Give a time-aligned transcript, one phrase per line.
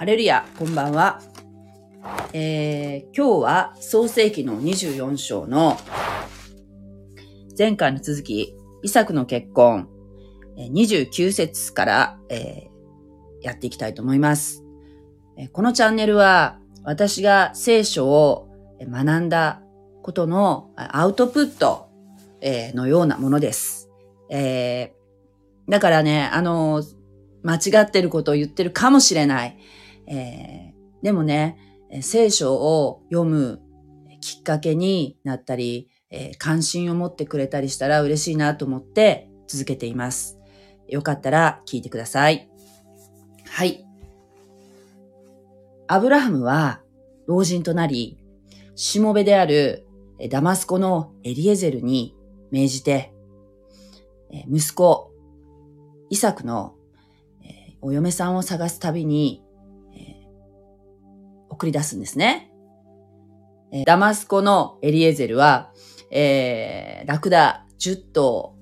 [0.00, 1.20] ハレルヤ、こんばんは。
[2.32, 5.76] えー、今日は創世記の24章の
[7.58, 9.90] 前回の続き、イサクの結婚、
[10.56, 14.64] 29節から、えー、やっていきたいと思います。
[15.52, 18.48] このチャンネルは私が聖書を
[18.80, 19.60] 学んだ
[20.02, 21.90] ことのアウトプット
[22.42, 23.90] のようなものです。
[24.30, 26.82] えー、だからね、あの、
[27.42, 29.58] 間違ってることを言ってるかもしれない。
[30.10, 31.56] えー、でもね、
[32.02, 33.62] 聖書を読む
[34.20, 40.38] きっかけになったり、えー、関心を持ってくれたりしたら嬉しいなと思って続けています。
[40.88, 42.50] よかったら聞いてください。
[43.48, 43.86] はい。
[45.86, 46.82] アブラハムは
[47.26, 48.18] 老人となり、
[48.74, 49.86] しもべである
[50.30, 52.16] ダマスコのエリエゼルに
[52.50, 53.12] 命じて、
[54.48, 55.12] 息子、
[56.10, 56.74] イサクの
[57.80, 59.42] お嫁さんを探すたびに、
[61.60, 62.50] 送り出すんですね。
[63.70, 65.72] えダマスコのエリエゼルは、
[66.10, 68.56] えー、ラクダ10頭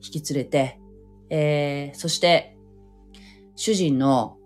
[0.00, 0.80] 引き連れて、
[1.28, 2.56] えー、そして、
[3.56, 4.38] 主人の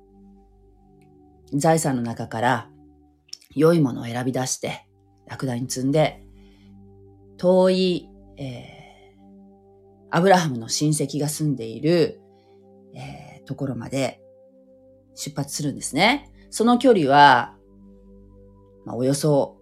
[1.53, 2.71] 財産の中から
[3.55, 4.87] 良いものを選び出して、
[5.27, 6.25] ラクダに積んで、
[7.37, 12.21] 遠い、えー、アブラハムの親戚が住んでいる、
[12.95, 14.23] えー、ところまで
[15.15, 16.33] 出発するんですね。
[16.48, 17.59] その距離は、
[18.91, 19.57] まあ、およそ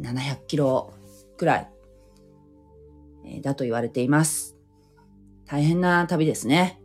[0.00, 0.94] 700キロ
[1.36, 4.56] くらい、だと言われています。
[5.46, 6.80] 大変な旅ですね。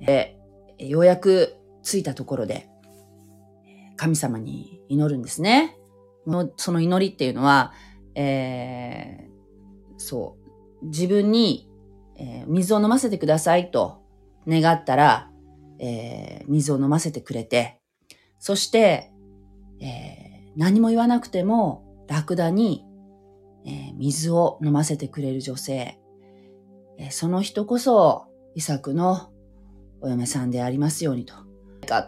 [0.00, 0.36] で、
[0.78, 2.68] ようやく着いたところで、
[3.96, 5.78] 神様に祈るんですね。
[6.56, 7.72] その祈りっていうのは、
[8.16, 10.36] えー、そ
[10.82, 11.70] う、自分に、
[12.16, 14.02] えー、水を飲ませてくださいと
[14.48, 15.30] 願ったら、
[15.78, 17.80] えー、水を飲ませてくれて、
[18.40, 19.12] そして、
[19.80, 20.23] え、
[20.56, 22.84] 何も言わなくてもラクダに、
[23.66, 25.98] えー、水を飲ませてくれる女性、
[26.98, 29.30] えー、その人こそイサクの
[30.00, 31.34] お嫁さんでありますようにと。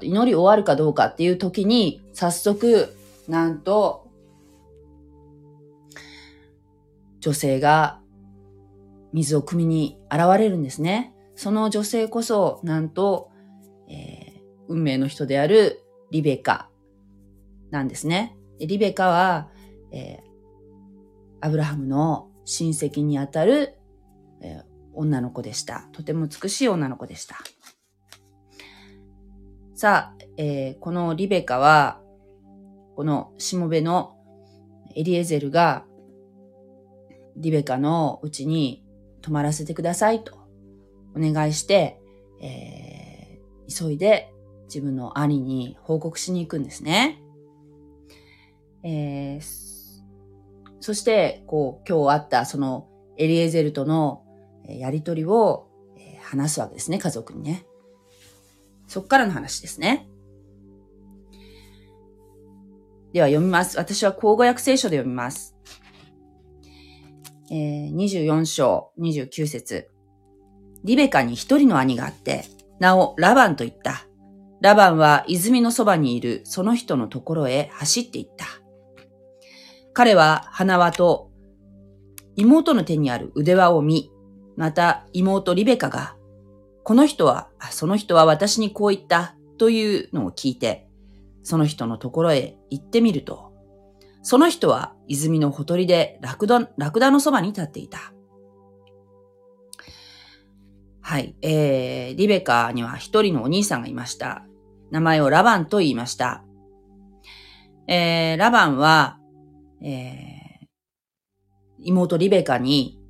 [0.02, 2.94] 祈り終わるかどうかっていう時に、早速、
[3.28, 4.06] なんと、
[7.20, 8.00] 女性が
[9.12, 11.14] 水を汲みに現れるんですね。
[11.34, 13.30] その女性こそ、なんと、
[13.88, 16.70] えー、運命の人であるリベカ
[17.70, 18.35] なんですね。
[18.58, 19.48] リベカは、
[19.92, 23.78] えー、アブラハムの親戚にあたる、
[24.40, 25.88] えー、女の子でした。
[25.92, 27.36] とても美しい女の子でした。
[29.74, 32.00] さあ、えー、このリベカは、
[32.94, 34.16] このしもべの
[34.94, 35.84] エリエゼルが、
[37.36, 38.82] リベカのうちに
[39.20, 40.34] 泊まらせてくださいと
[41.14, 42.00] お願いして、
[42.40, 44.32] えー、急いで
[44.68, 47.22] 自分の兄に報告しに行くんですね。
[48.88, 50.02] えー、
[50.78, 52.86] そして、こう、今日あったその
[53.16, 54.22] エリエゼルとの
[54.68, 55.68] やりとりを
[56.22, 57.66] 話すわけですね、家族にね。
[58.86, 60.08] そっからの話ですね。
[63.12, 63.76] では読みます。
[63.76, 65.56] 私は口語訳聖書で読みます。
[67.50, 69.90] えー、24章29節
[70.84, 72.44] リベカに一人の兄があって、
[72.78, 74.06] 名をラバンと言った。
[74.60, 78.46] ラバンは泉のそばにいるその人のところへ走って行った。
[79.96, 81.30] 彼は花輪と
[82.34, 84.12] 妹の手にある腕輪を見、
[84.54, 86.16] また妹リベカが
[86.84, 90.86] この人は、その人は私にこう言ったというのを聞いて、
[91.44, 93.54] その人のところへ行ってみると、
[94.22, 98.12] その人は泉のほとりでラクダラクダのそばに立っていた。
[101.00, 101.34] はい。
[101.40, 104.44] えー、リベカには一人のお兄さんがいました。
[104.90, 106.44] 名前をラバンと言いました。
[107.88, 109.15] えー、ラバンは、
[109.82, 110.66] えー、
[111.78, 113.00] 妹リベカに、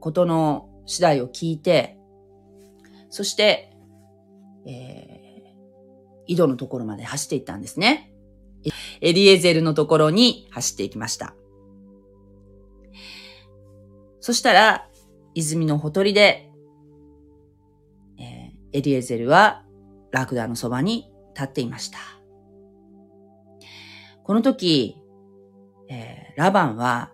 [0.00, 1.98] ことの次第を聞いて、
[3.10, 3.72] そして、
[4.66, 8.12] えー、井戸のところまで走っていったんですね。
[9.00, 11.34] エリエゼルのところに走っていきました。
[14.20, 14.88] そしたら、
[15.34, 16.50] 泉のほとりで、
[18.18, 19.64] えー、エリエゼルは
[20.10, 21.98] ラクダのそばに立っていました。
[24.24, 24.96] この時、
[25.88, 27.12] えー、ラバンは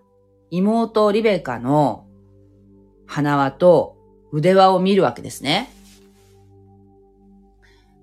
[0.50, 2.06] 妹リベカの
[3.06, 3.96] 花輪と
[4.32, 5.70] 腕輪を見るわけですね。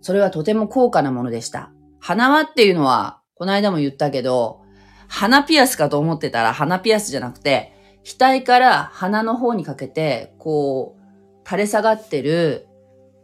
[0.01, 1.71] それはとても高価なものでした。
[1.99, 4.61] 鼻輪っていうのは、この間も言ったけど、
[5.07, 7.73] 鼻ピアスかと思ってたら鼻ピアスじゃなくて、
[8.03, 12.67] 額から鼻の方にかけて、こう、垂れ下がってる、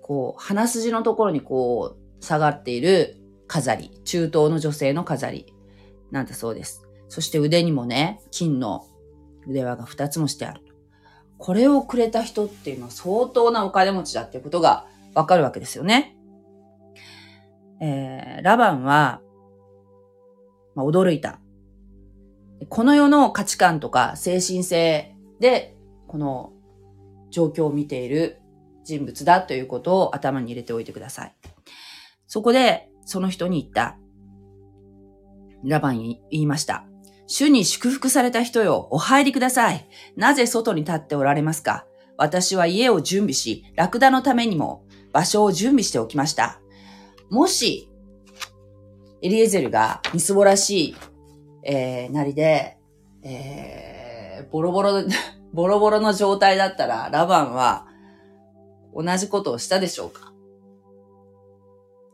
[0.02, 5.54] こう、鼻筋のところにこう、下がっている飾り、中東の女性の飾り
[6.12, 6.85] なんだそうです。
[7.16, 8.86] そして腕にもね、金の
[9.48, 10.60] 腕輪が2つもしてある。
[11.38, 16.18] これをくれた人っていうのは相当なお金持ちだっていうことがわかるわけですよね。
[17.80, 19.22] えー、ラバンは、
[20.76, 21.40] まあ、驚いた。
[22.68, 25.78] この世の価値観とか精神性で、
[26.10, 26.52] この
[27.30, 28.42] 状況を見ている
[28.84, 31.36] 人物だということを頭に入れておいてください。
[32.28, 33.98] そこで、その人に言った。
[35.64, 36.86] ラバンに言いました。
[37.28, 39.88] 主に祝福された人よ、お入りください。
[40.16, 41.86] なぜ外に立っておられますか？
[42.18, 46.62] 私は家を準備し、ラクダのためにも場所を準備しておきました。
[47.30, 47.90] もし、
[49.22, 50.96] エリエゼルがみすぼらしい、
[51.64, 52.78] えー、なりで、
[53.24, 55.04] えー、ボロボロ、
[55.52, 57.88] ボロボロの状態だったら、ラバンは
[58.94, 60.32] 同じことをしたでしょうか？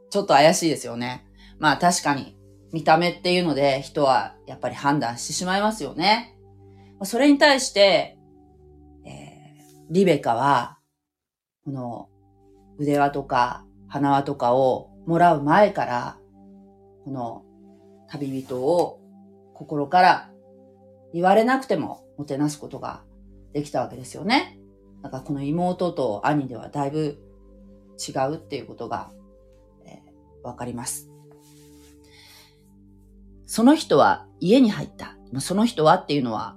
[0.09, 1.25] ちょっと怪しいですよね。
[1.59, 2.37] まあ確かに、
[2.71, 6.37] 見た目っていうので人はやっぱり判断してしまいますよね。
[7.03, 8.17] それに対して、
[9.05, 10.77] えー、リベカは、
[11.65, 12.09] この
[12.77, 16.17] 腕輪とか花輪とかをもらう前から、
[17.03, 17.43] この
[18.07, 18.99] 旅人を
[19.53, 20.31] 心から
[21.13, 23.03] 言われなくてももてなすことが
[23.53, 24.59] できたわけですよね。
[25.01, 27.17] だからこの妹と兄ではだいぶ
[27.97, 29.11] 違うっていうことが、
[29.85, 31.10] えー、わかります。
[33.51, 35.17] その人は家に入った。
[35.41, 36.55] その人はっていうのは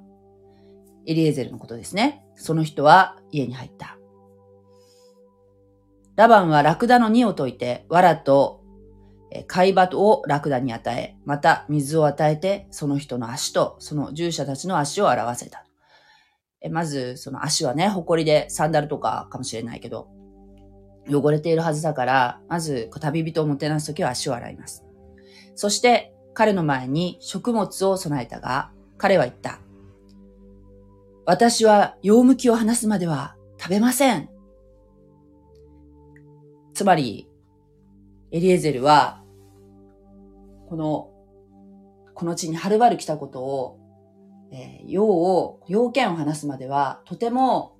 [1.08, 2.24] エリエゼルのことですね。
[2.36, 3.98] その人は家に入った。
[6.14, 8.62] ラバンはラクダの荷を解いて、藁と
[9.48, 15.66] 貝場をラクダに与え、また水を与えて、その人の足とその従者たちの足を表せた。
[16.70, 20.06] まず、その足はね、埃でサンダルとかかもしれないけど、
[21.10, 24.84] 汚れているはずだから、まず旅人をもてなすときは足を洗います。
[25.56, 29.60] そして、彼の前に食物を備えたが、彼は言った。
[31.26, 34.28] 私は洋向きを離すまでは食べません。
[36.74, 37.30] つまり、
[38.30, 39.22] エリエゼルは、
[40.68, 41.10] この、
[42.14, 43.78] この地にはるばる来たことを、
[44.50, 47.76] えー、用を、要件を話すまでは、とても、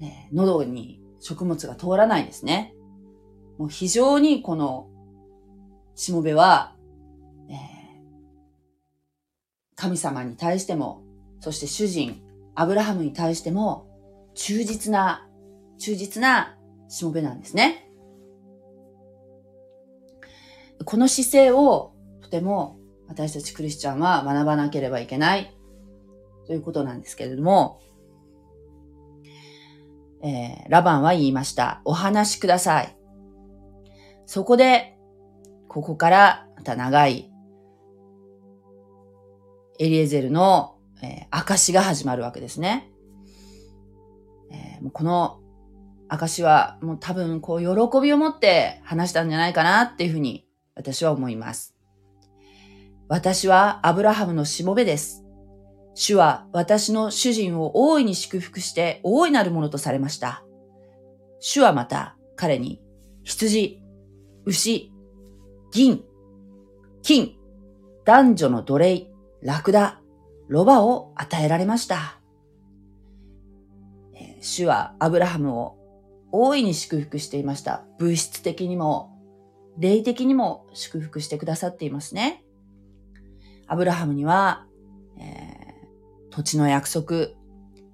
[0.00, 2.74] えー、喉に食物が通らないんですね。
[3.58, 4.88] もう非常にこの、
[5.94, 6.74] しもべは、
[7.50, 7.56] えー、
[9.76, 11.02] 神様に対しても、
[11.40, 12.22] そして主人、
[12.54, 13.86] アブラハムに対しても、
[14.34, 15.28] 忠実な、
[15.78, 16.56] 忠実な
[16.88, 17.90] しもべなんですね。
[20.84, 21.92] この姿勢を
[22.22, 25.54] とても私たちクリスチャンは学ばなければいけない
[26.46, 27.80] ということなんですけれども、
[30.22, 31.80] えー、ラバンは言いました。
[31.84, 32.96] お話しください。
[34.26, 34.96] そこで、
[35.68, 37.30] ここからまた長い
[39.80, 42.92] エリエゼルの、えー、証が始まるわけですね。
[44.52, 45.40] えー、もうこの
[46.06, 51.74] 証はもう多分こう喜びを持って話したんじゃないかなっていうふうに私は思います。
[53.08, 55.24] 私はアブラハムのしもべです。
[55.94, 60.44] 主は私の主人を大いに祝福して大いなるものとされました。
[61.38, 62.82] 主はまた彼に
[63.24, 63.80] 羊、
[64.44, 64.92] 牛、
[65.72, 66.04] 銀、
[67.00, 67.36] 金、
[68.04, 69.09] 男女の奴隷、
[69.42, 70.00] ラクダ、
[70.48, 72.18] ロバを与えられました。
[74.40, 75.76] 主はアブラハムを
[76.32, 77.84] 大いに祝福していました。
[77.98, 79.10] 物質的にも
[79.78, 82.44] 霊的にも祝福してくださっていますね。
[83.66, 84.66] アブラハムには、
[85.18, 87.28] えー、土地の約束、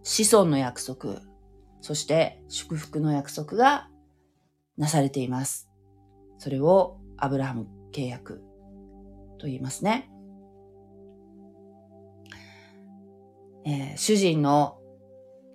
[0.02, 1.20] 子孫の約束、
[1.80, 3.88] そして祝福の約束が
[4.76, 5.68] なされています。
[6.38, 8.42] それをアブラハム契約
[9.38, 10.10] と言いますね。
[13.66, 14.78] えー、主人の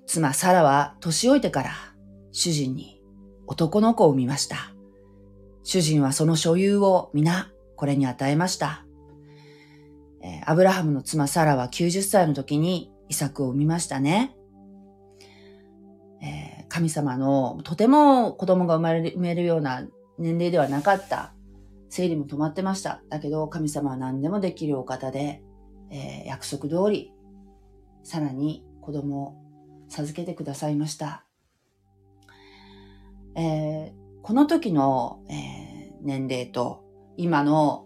[0.05, 1.71] 妻サラは年老いてから
[2.33, 3.01] 主人に
[3.47, 4.73] 男の子を産みました。
[5.63, 8.85] 主人はその所有を皆これに与えました。
[10.23, 14.35] えアブラハムの妻サラは90歳の時にイサクを産みましたね。
[16.21, 19.87] えー、神様のとても子供が生まれる、産めるような
[20.19, 21.33] 年齢ではなかった。
[21.89, 23.01] 生理も止まってました。
[23.09, 25.41] だけど神様は何でもできるお方で、
[25.89, 27.13] えー、約束通り、
[28.03, 29.35] さらに子供を
[29.89, 31.25] 授けてくださいました。
[33.35, 36.83] えー、この時の、えー、年齢と
[37.17, 37.85] 今の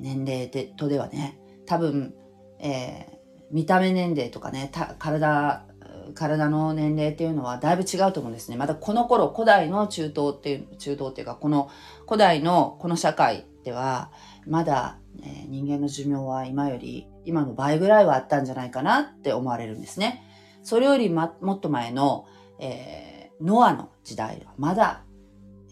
[0.00, 2.14] 年齢でとではね、多分、
[2.58, 3.14] えー、
[3.50, 5.66] 見た目年齢とかね、体、
[6.14, 8.56] 体の年齢っていうのはだいぶ違うと思うんですね。
[8.56, 11.70] またこの頃、古代の中東っていう、中東っていうか、この
[12.06, 14.10] 古代のこの社会っては、
[14.46, 20.24] まだ、えー、人間の寿命は今より、今の倍ぐらいはあったんじゃないかなって思われるんですね。
[20.62, 22.26] それより、ま、もっと前の、
[22.58, 25.04] えー、ノアの時代はまだ、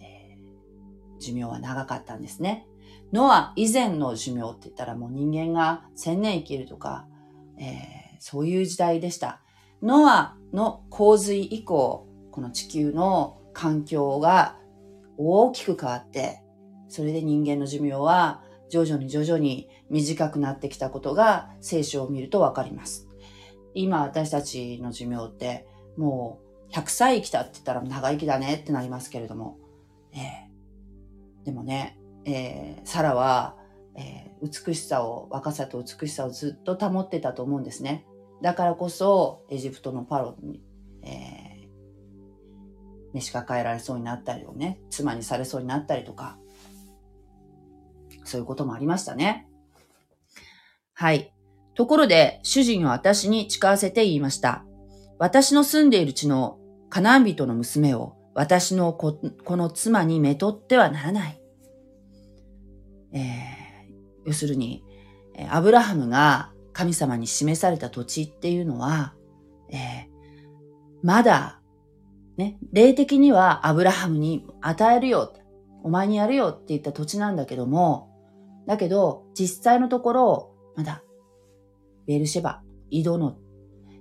[0.00, 2.66] えー、寿命は長かったんですね。
[3.12, 7.06] ノア以前の寿命って言ったらもう人間が千年生きるとか、
[7.58, 9.40] えー、そういう時代でした。
[9.82, 14.56] ノアの洪水以降、この地球の環境が
[15.18, 16.42] 大きく変わって、
[16.88, 18.42] それで人間の寿命は
[18.72, 23.06] 徐々に徐々に短くなってきたことが聖書を見るとわかります。
[23.74, 25.66] 今私たちの寿命って
[25.98, 29.58] もう100歳生きたって言ったら長生きだねってなりますけれども、
[30.14, 33.56] えー、でもね、えー、サラは、
[33.94, 38.06] えー、美しさを、若さと美しさをずっと保ってたと思うんですね。
[38.40, 40.62] だからこそ、エジプトのパロに、
[41.02, 41.68] えー、
[43.12, 46.38] 召し抱えられそうになったりをね、妻にされそうになったりとか、
[48.24, 49.48] そういうこともありましたね。
[50.94, 51.32] はい。
[51.74, 54.64] ところで、主人は私に誓わせて言いました。
[55.18, 56.58] 私の住んでいる地の
[56.90, 59.14] カナン人の娘を私の子
[59.44, 61.40] この妻にめとってはならない。
[63.12, 64.84] えー、要するに、
[65.50, 69.14] アブラハムが神様に示された土地っていうのは、
[69.70, 70.08] えー、
[71.02, 71.60] まだ、
[72.36, 75.34] ね、霊的にはアブラハムに与えるよ、
[75.82, 78.11] お前にやるよって言った土地なんだけども、
[78.66, 81.02] だけど、実際のところ、まだ、
[82.06, 83.36] ベルシェバ、井戸の、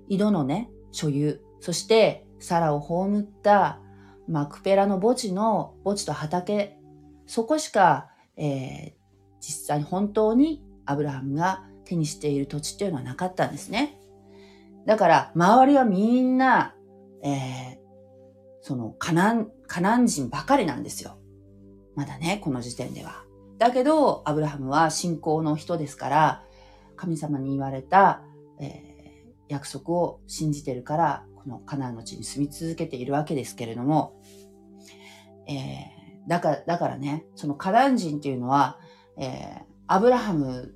[0.07, 3.79] 井戸のね、所有、そして、サラを葬った、
[4.27, 6.77] マクペラの墓地の、墓地と畑、
[7.25, 8.93] そこしか、えー、
[9.39, 13.99] 実際に本当にアブラハムが手にしている土地っていうのはなかったんですね。
[14.85, 16.75] だから、周りはみんな、
[17.23, 17.77] えー、
[18.61, 21.17] その、カナン、カナン人ばかりなんですよ。
[21.95, 23.23] まだね、この時点では。
[23.61, 26.43] だけど、アブラハムは信仰の人ですから、
[26.95, 28.23] 神様に言われた、
[28.59, 34.19] えー、約束を信じてるから、このカナンの地に住み続けているわけですけれども、
[35.47, 38.79] えー、だから、だからね、そのカナン人っていうのは、
[39.15, 40.73] えー、アブラハム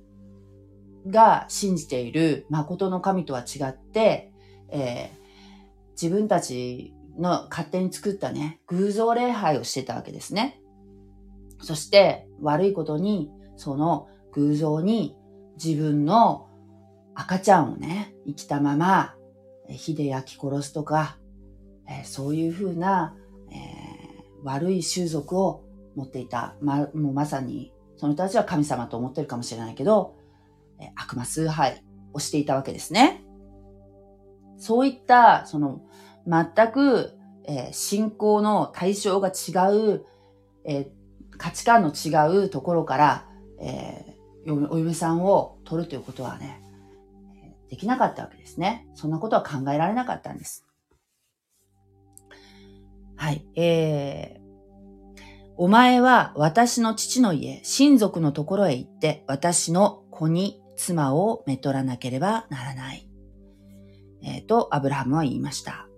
[1.08, 4.32] が信じている誠の神とは違って、
[4.68, 10.60] えー、自分たちの勝手に作ったね、偶像礼拝をしてたわけですね。
[11.60, 15.16] そして悪いことに、その偶像に
[15.62, 16.48] 自分の
[17.14, 19.14] 赤ちゃんをね、生きたまま
[19.68, 21.18] 火で焼き殺すとか、
[21.88, 23.14] え、そういうふうな、
[23.50, 26.56] えー、悪い習俗を持っていた。
[26.60, 30.16] ま、もうまさにその人たちは神様と思ってるかもしれないけど、
[30.78, 31.82] え悪魔崇拝
[32.12, 33.24] をしていたわけですね。
[34.58, 35.80] そういった、その、
[36.26, 37.12] 全く、
[37.44, 40.04] えー、信仰の対象が違う、
[40.64, 40.88] えー、
[41.38, 43.28] 価値観の違うところから、
[43.60, 46.62] えー、お嫁さんを取るということはね、
[47.68, 48.86] できなかったわけですね。
[48.94, 50.64] そんなことは考えられなかったんです。
[53.16, 53.46] はい。
[53.56, 54.40] えー、
[55.56, 63.08] お前は私の父の家、親族のところへ行って、私の子に妻をめとらなければならない。
[64.22, 65.88] えっ、ー、と、アブラハムは言いました。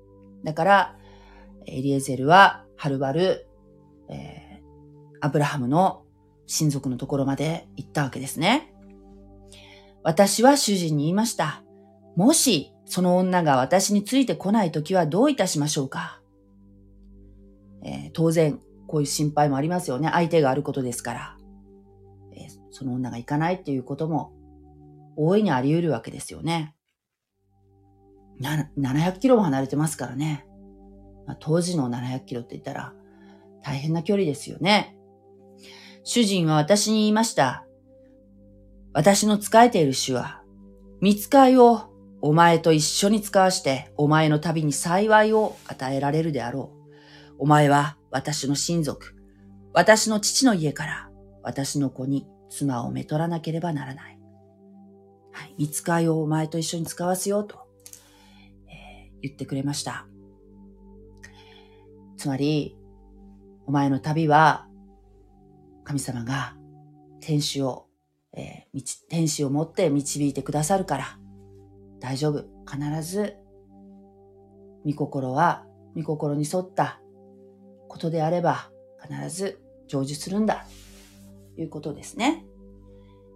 [0.44, 0.96] だから、
[1.66, 3.47] エリエゼルは、はるばる、
[5.20, 6.04] アブラハムの
[6.46, 8.72] 親族のところまで行ったわけですね。
[10.02, 11.62] 私は主人に言いました。
[12.16, 16.22] もし、その女が私についてこないときはどういたしましょうか、
[17.84, 20.08] えー、当然、こういう心配もありますよね。
[20.10, 21.36] 相手があることですから。
[22.32, 24.32] えー、その女が行かないっていうことも
[25.16, 26.74] 大いにあり得るわけですよね。
[28.40, 30.46] 700キロも離れてますからね。
[31.26, 32.94] まあ、当時の700キロって言ったら
[33.62, 34.97] 大変な距離ですよね。
[36.04, 37.64] 主人は私に言いました。
[38.92, 40.42] 私の仕えている主は、
[41.00, 41.90] 見つかいを
[42.20, 47.34] お前と一緒に使わして、お前の旅に幸いを与えられるであろう。
[47.38, 49.14] お前は私の親族、
[49.72, 51.10] 私の父の家から
[51.42, 54.18] 私の子に妻をめとらなければならない。
[55.32, 57.60] はい、見つかいをお前と一緒に使わせようと、
[58.66, 60.06] えー、言ってくれました。
[62.16, 62.76] つまり、
[63.66, 64.67] お前の旅は、
[65.88, 66.54] 神様が
[67.22, 67.86] 天使を、
[68.36, 71.18] えー、天使を持って導いてくださるから、
[71.98, 72.44] 大丈夫。
[72.70, 73.36] 必ず、
[74.84, 75.64] 御心は、
[75.96, 77.00] 御心に沿った
[77.88, 78.70] ことであれば
[79.02, 80.66] 必ず成就するんだ
[81.56, 82.44] ということですね。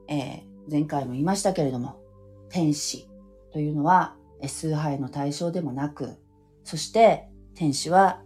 [0.09, 2.02] えー、前回も言いましたけれども、
[2.50, 3.09] 天使
[3.50, 6.18] というのは崇拝の対象でもなく、
[6.64, 8.21] そして天使は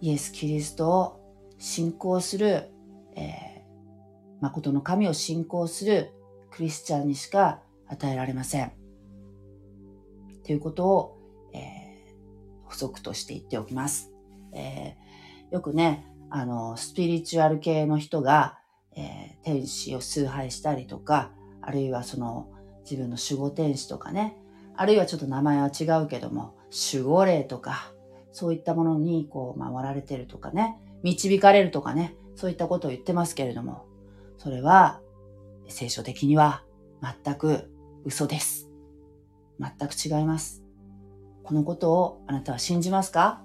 [0.00, 1.20] イエス・キリストを
[1.58, 2.72] 信仰する、
[3.14, 3.47] えー、
[4.40, 6.12] 誠の神を信仰する
[6.50, 8.72] クリスチャンにしか与えられません。
[10.44, 11.18] ということを、
[11.52, 14.12] えー、補足として言っておきます。
[14.52, 18.58] えー、よくね、あの、スピリチュアル系の人が、
[18.96, 22.48] えー、天使を崇拝したりとか、あるいはその
[22.82, 24.36] 自分の守護天使とかね、
[24.76, 26.54] あるいはちょっと名前は違うけども、
[26.92, 27.92] 守護霊とか、
[28.32, 33.87] そういったものにこう守られてるとかね、導かれるとかね、そういったことを言ってますけれども、
[34.38, 35.00] それは
[35.68, 36.64] 聖書的には
[37.24, 37.70] 全く
[38.04, 38.70] 嘘です。
[39.60, 40.62] 全く違います。
[41.42, 43.42] このことをあなたは信じますか？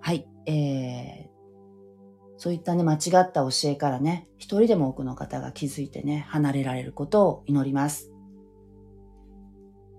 [0.00, 0.26] はい。
[0.46, 8.10] えー、そういったね、間違った教えからね、一人でも多くの方が気づいてね、離れられることを祈ります。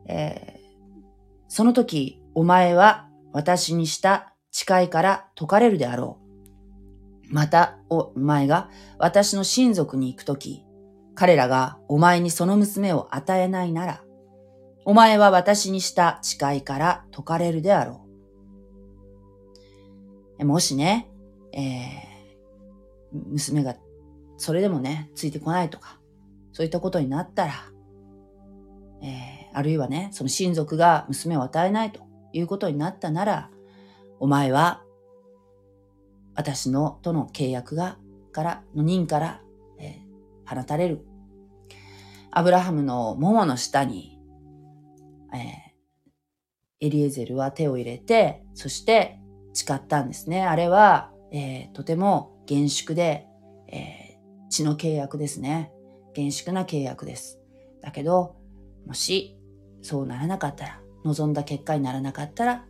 [0.07, 0.61] えー、
[1.47, 6.22] その時、お前は私にした誓いから解かれるであろう。
[7.29, 10.65] また、お前が私の親族に行くとき、
[11.15, 14.03] 彼らがお前にその娘を与えないなら、
[14.85, 18.05] お前は私にした誓いから解かれるであろ
[20.39, 20.45] う。
[20.45, 21.09] もしね、
[21.53, 22.13] えー
[23.13, 23.75] 娘が
[24.37, 25.99] それでもね、ついてこないとか、
[26.51, 27.53] そういったことになったら、
[29.01, 32.01] えー、あるいはね、その親族が娘を与えないと
[32.33, 33.49] いうことになったなら、
[34.19, 34.81] お前は、
[36.35, 37.97] 私のとの契約が、
[38.31, 39.41] から、の任から、
[39.79, 41.05] えー、放たれる。
[42.31, 44.19] アブラハムの桃の下に、
[45.33, 49.19] えー、エリエゼルは手を入れて、そして
[49.53, 50.43] 誓ったんですね。
[50.43, 53.27] あれは、えー、とても厳粛で、
[53.67, 55.71] えー、血の契約ですね。
[56.13, 57.39] 厳粛な契約です。
[57.81, 58.35] だけど、
[58.87, 59.37] もし
[59.81, 62.65] そうならなかったら、望んだ結果にならなかったら、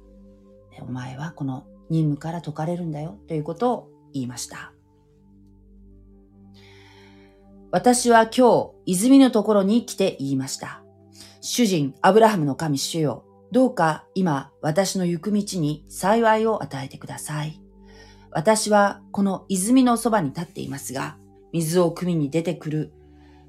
[0.82, 4.74] お前はこの任務から解かれるんだよということを言いました。
[7.72, 10.84] 私は今日、泉のところに来て言いました。
[11.42, 17.60] 主人、アブラハムの神主よ、どうか今、私の行く道に幸いを与えてください。
[18.31, 21.18] 私はこの泉のそばに立っていますが、
[21.51, 22.94] 水を汲みに出てくる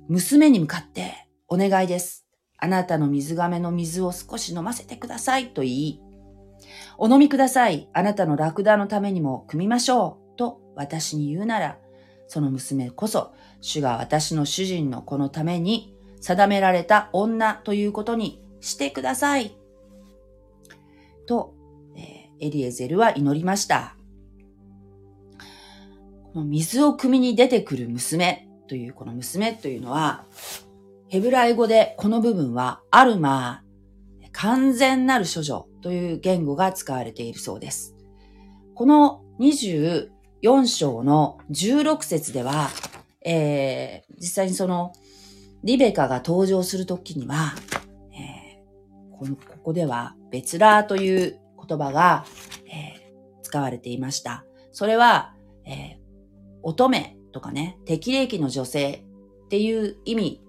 [0.08, 2.26] 娘に向かってお願いです。
[2.58, 6.00] あなたの水亀の水を少し飲ませてくださいと言い、
[6.98, 7.88] お飲みください。
[7.92, 10.37] あなたのラクダのためにも汲みましょう。
[10.37, 11.78] と私に言うなら、
[12.26, 19.56] その娘こそ、主が私の主人の子のために定められた女ということにしてください。
[21.26, 21.54] と、
[21.96, 23.96] えー、エリエゼルは祈りました。
[26.32, 30.24] この水を汲みに出てくる娘というこの娘というのは、
[31.08, 37.94] ヘブライ語でこの部分はアルマー、完全なる処女という言語が使われているそうです。
[38.74, 42.70] この24章の16節では、
[43.22, 44.92] えー、実際にその
[45.62, 47.52] リベカが登場するときには、
[48.14, 52.24] えー、このここでは別ラーという言葉が、
[52.66, 54.46] えー、使われていました。
[54.72, 55.34] それは、
[55.66, 55.98] えー、
[56.62, 59.04] 乙女とかね、適齢期の女性
[59.44, 60.42] っていう意味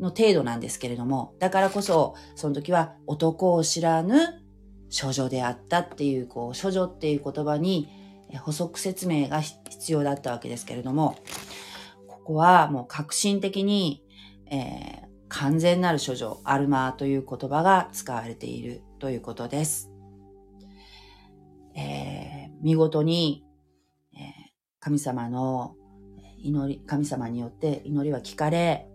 [0.00, 4.45] の程度なんですけれども、だからこそ、その時は男を知らぬ
[4.90, 7.88] 処女であったっていう、こう、処女っていう言葉に
[8.40, 11.16] 補足説明が必要だったわけですけれども、
[12.06, 14.02] ここはもう革新的に、
[14.50, 19.90] えー、完全なる処女、アルマーという言葉が使われているということです。
[21.74, 23.46] えー、見事に
[24.86, 25.74] 神様の
[26.38, 28.86] 祈り、神様によって祈りは聞かれ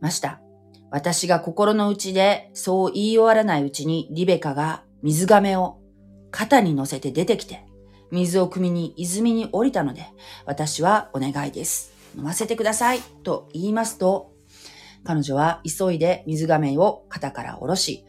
[0.00, 0.43] ました。
[0.94, 5.80] 私が心の内でそう言い終わらないうちにリベカが水亀を
[6.30, 7.66] 肩に乗せて出てきて、
[8.12, 10.06] 水を汲みに泉に降りたので、
[10.46, 11.92] 私はお願いです。
[12.16, 13.00] 飲ませてください。
[13.24, 14.30] と言いますと、
[15.02, 18.04] 彼女は急いで水亀を肩から下ろし、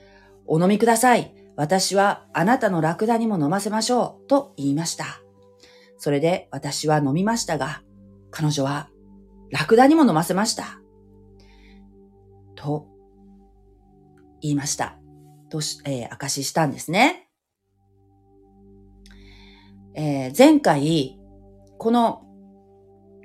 [0.45, 1.34] お飲みください。
[1.56, 4.28] 私はあなたのラクダにも飲ませましょう。
[4.28, 5.06] と言いました。
[5.98, 7.82] それで私は飲みましたが、
[8.30, 8.89] 彼女は
[9.50, 10.85] ラクダにも飲ませました。
[12.65, 12.88] と
[14.41, 14.97] 言いました。
[15.49, 17.30] とし、えー、証ししたんですね。
[19.93, 21.19] えー、前回、
[21.78, 22.23] この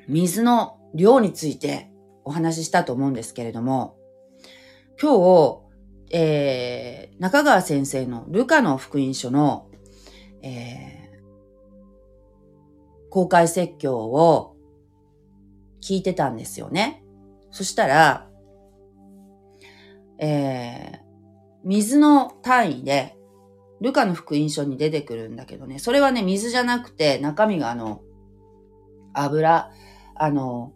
[0.08, 1.90] 水の量について
[2.24, 3.96] お話ししたと思うんですけれども、
[5.00, 5.18] 今
[6.10, 9.70] 日、えー、中川先生のルカの福音書の、
[10.42, 11.00] えー
[13.10, 14.56] 公開説教を
[15.82, 17.02] 聞いてたんですよね。
[17.50, 18.29] そしたら、
[20.20, 20.98] えー、
[21.64, 23.16] 水の単位で、
[23.80, 28.02] ルカの福音書に出てくるんだけどね、それはね、水じゃなくて中身があの、
[29.14, 29.70] 油、
[30.14, 30.72] あの、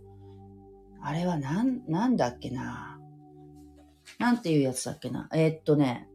[1.03, 2.99] あれはなん、なんだっけな。
[4.19, 5.29] なんていうやつだっけな。
[5.35, 6.09] えー、っとね、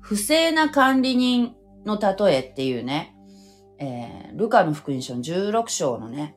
[0.00, 3.16] 不正な管理人の例えっていうね、
[3.78, 6.36] えー、ルカの福音書16章のね、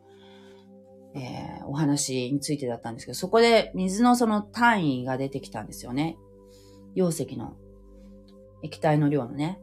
[1.15, 6.17] えー、お話についてだったんですけど、そこで水のその単位が出てきたんですよね。
[6.95, 7.55] 溶石の
[8.61, 9.61] 液体の量のね。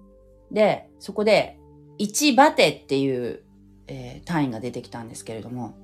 [0.51, 1.59] で、そこで
[1.99, 3.43] 1バテっていう、
[3.87, 5.75] えー、単位が出てきたんですけれども、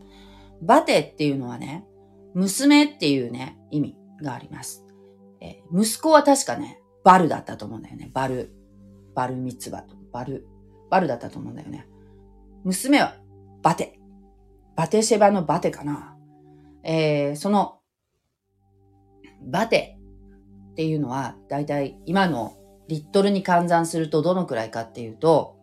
[0.62, 1.84] バテっていうのはね、
[2.34, 4.84] 娘っていうね、意味があります。
[5.40, 8.10] えー、息子は確かね、バルだったと思うんだよね。
[8.12, 8.52] バル、
[9.14, 10.46] バルミツバと、バル、
[10.90, 11.86] バルだったと思うんだよね。
[12.64, 13.16] 娘は
[13.62, 13.97] バテ。
[14.78, 16.16] バテシェバのバテかな。
[16.84, 17.80] えー、その、
[19.42, 19.98] バテ
[20.70, 25.56] っていうのは、だいたい今のリットルに換算するとどのくらいかっていうと、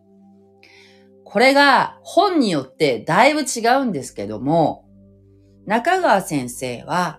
[1.24, 4.86] これが本によってだいぶ違うんですけども、
[5.64, 7.18] 中川先生は、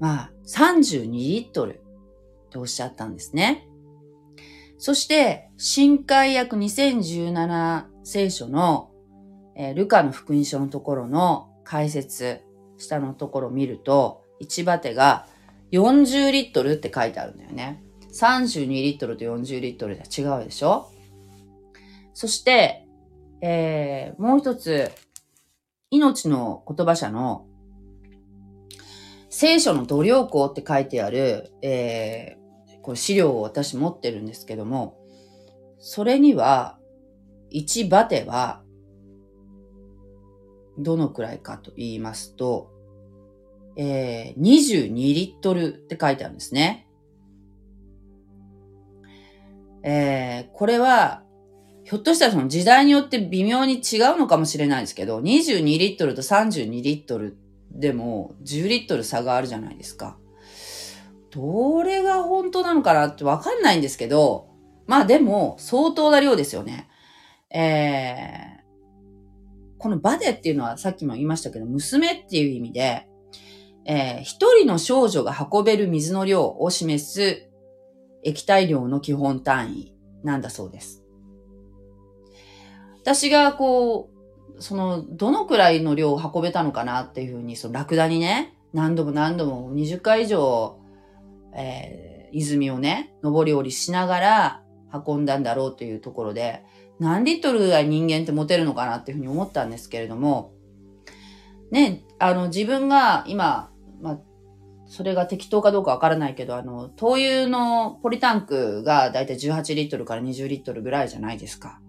[0.00, 1.80] まあ、32リットル
[2.50, 3.66] とおっしゃったんですね。
[4.76, 8.90] そして、新海約2017聖書の
[9.56, 12.42] えー、ルカの福音書のところの解説、
[12.78, 15.26] 下のところを見ると、1バテが
[15.72, 17.82] 40リットルって書いてあるんだよね。
[18.12, 20.90] 32リットルと40リットルでは違うでしょ？
[22.12, 22.86] そして、
[23.40, 24.90] えー、もう一つ、
[25.90, 27.46] 命の言葉社の
[29.30, 34.96] 聖書の度量項って書いてある、えー、これ資料を私持ってるんですけども、
[35.78, 36.78] それには、
[37.52, 38.63] 1バテは
[40.78, 42.70] どのくらいかと言いますと、
[43.76, 46.86] えー、22リットルって書いてあるんですね。
[49.82, 51.22] えー、これは、
[51.84, 57.36] ひょっとしたらその時代によって微妙に違うのかもしれないですけど、22リットルと32リットル
[57.70, 60.16] でも10リットル差があるじゃないですか。
[61.30, 64.48] どれが本当なのかなってわかんないんですけど、
[64.86, 66.88] まあでも相当な量ですよね。
[67.50, 68.53] えー、
[69.84, 73.06] このバデっていうのはさっきも言いましたけど、娘っていう意味で、
[73.84, 77.50] えー、一人の少女が運べる水の量を示す
[78.22, 81.04] 液体量の基本単位なんだそうです。
[83.02, 84.08] 私がこ
[84.56, 90.78] う、その、どのくらいの量を運べたのかなっていうふうに、そのラクダにね、何度も何度も20回以上、
[91.54, 94.62] えー、泉をね、上り下りしながら
[95.06, 96.64] 運んだんだろうというところで、
[97.00, 100.52] 何リットルぐらい人間って持てるのかなっていうふうに思ったんですけれども、
[101.70, 104.20] ね、あの、自分が今、まあ、
[104.86, 111.80] それが適当かどうかわからないけど、あの、灯油のポリタンクがだいたい18リットルから20リットルぐらいじゃないですか。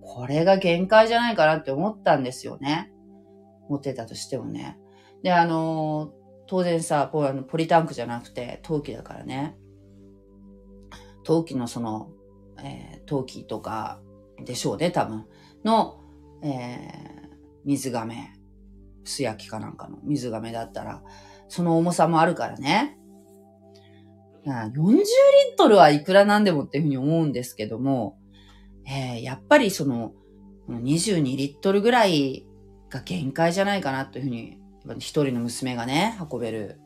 [0.00, 2.92] これが限界じゃないかなって思ったんですよね。
[3.68, 4.78] 持ってたとしてもね。
[5.22, 6.12] で、あの、
[6.46, 9.56] 当然さ、ポあのポリタンクじゃなくて陶器だからね。
[11.24, 12.10] 陶器のその、
[12.62, 14.00] えー、陶器とか、
[14.44, 15.26] でしょうね、多分。
[15.64, 16.00] の、
[16.42, 18.32] えー、水亀。
[19.04, 21.02] 素焼きかなんかの水亀だったら、
[21.48, 22.98] その重さもあるからね。
[24.44, 24.82] 40リ
[25.54, 28.18] ットルはいくらなんでもっていうふうに思うんですけども、
[28.86, 30.12] えー、やっぱりその、
[30.68, 32.46] 22リットルぐらい
[32.90, 34.58] が限界じゃないかなというふうに、
[34.98, 36.80] 一人の娘がね、運べる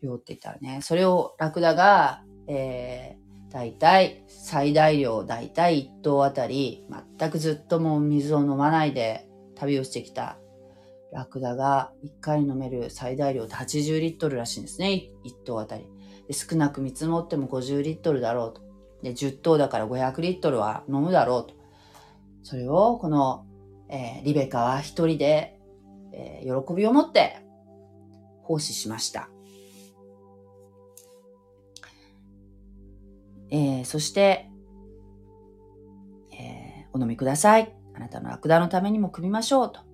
[0.00, 6.82] よって言ったらね、それをラクダが、えー、大体、最大量大体1頭あたり、
[7.18, 10.38] 全くずっともう水を飲まないで旅をしてきた
[11.12, 15.84] ラクダが1回飲める最大量って80リットルらしいんですね、1頭あたり。
[16.28, 18.62] で少なく見積もっても50リットルだろうと。
[19.02, 21.54] で、10頭だから500リットルは飲むだろうと。
[22.42, 23.44] それを、この、
[23.90, 25.60] えー、リベカは一人で、
[26.14, 27.42] えー、喜びを持って
[28.44, 29.28] 奉仕しました。
[33.50, 34.50] えー、そして、
[36.32, 37.74] えー、お飲みください。
[37.94, 39.80] あなたのラクダのためにも汲みましょうと。
[39.80, 39.84] っ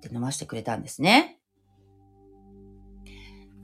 [0.00, 1.38] て飲ましてくれたんですね。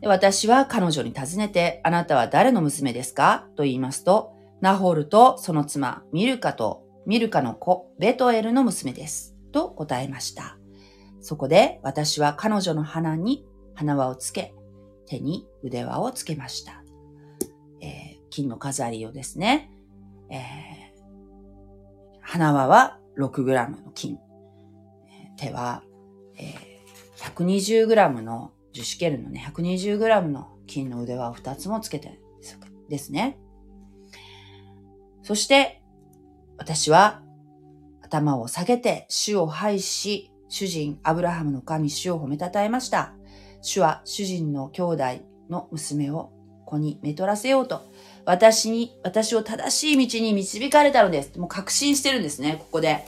[0.01, 3.49] で私は彼女に尋ねて、あなたは誰の娘ですか？
[3.57, 9.35] と言いますと、ナホールとその妻、ミルカとミルカの子、ベトエルの娘です。
[9.53, 10.59] と答えました。
[11.21, 14.55] そこで私は彼女の鼻に花輪をつけ、
[15.07, 16.83] 手に腕輪をつけました。
[18.37, 19.71] 金の飾りをですね、
[20.29, 20.41] えー、
[22.21, 24.19] 花輪は 6g の金、
[25.39, 25.83] 手は、
[26.37, 32.21] えー、120g の樹脂ケルのね、120g の金の腕輪を2つもつけて
[32.91, 33.39] ですね。
[35.23, 35.83] そして、
[36.59, 37.23] 私は
[38.03, 43.15] 頭を下げて主を拝し、主人アブラハムの神主を褒めたたえました。
[43.63, 45.05] 主は主人の兄弟
[45.49, 46.33] の娘を
[46.67, 47.89] 子にめとらせようと、
[48.27, 51.39] 私に、私を正しい道に導かれたのです。
[51.39, 53.05] もう確信してるんですね、ここで。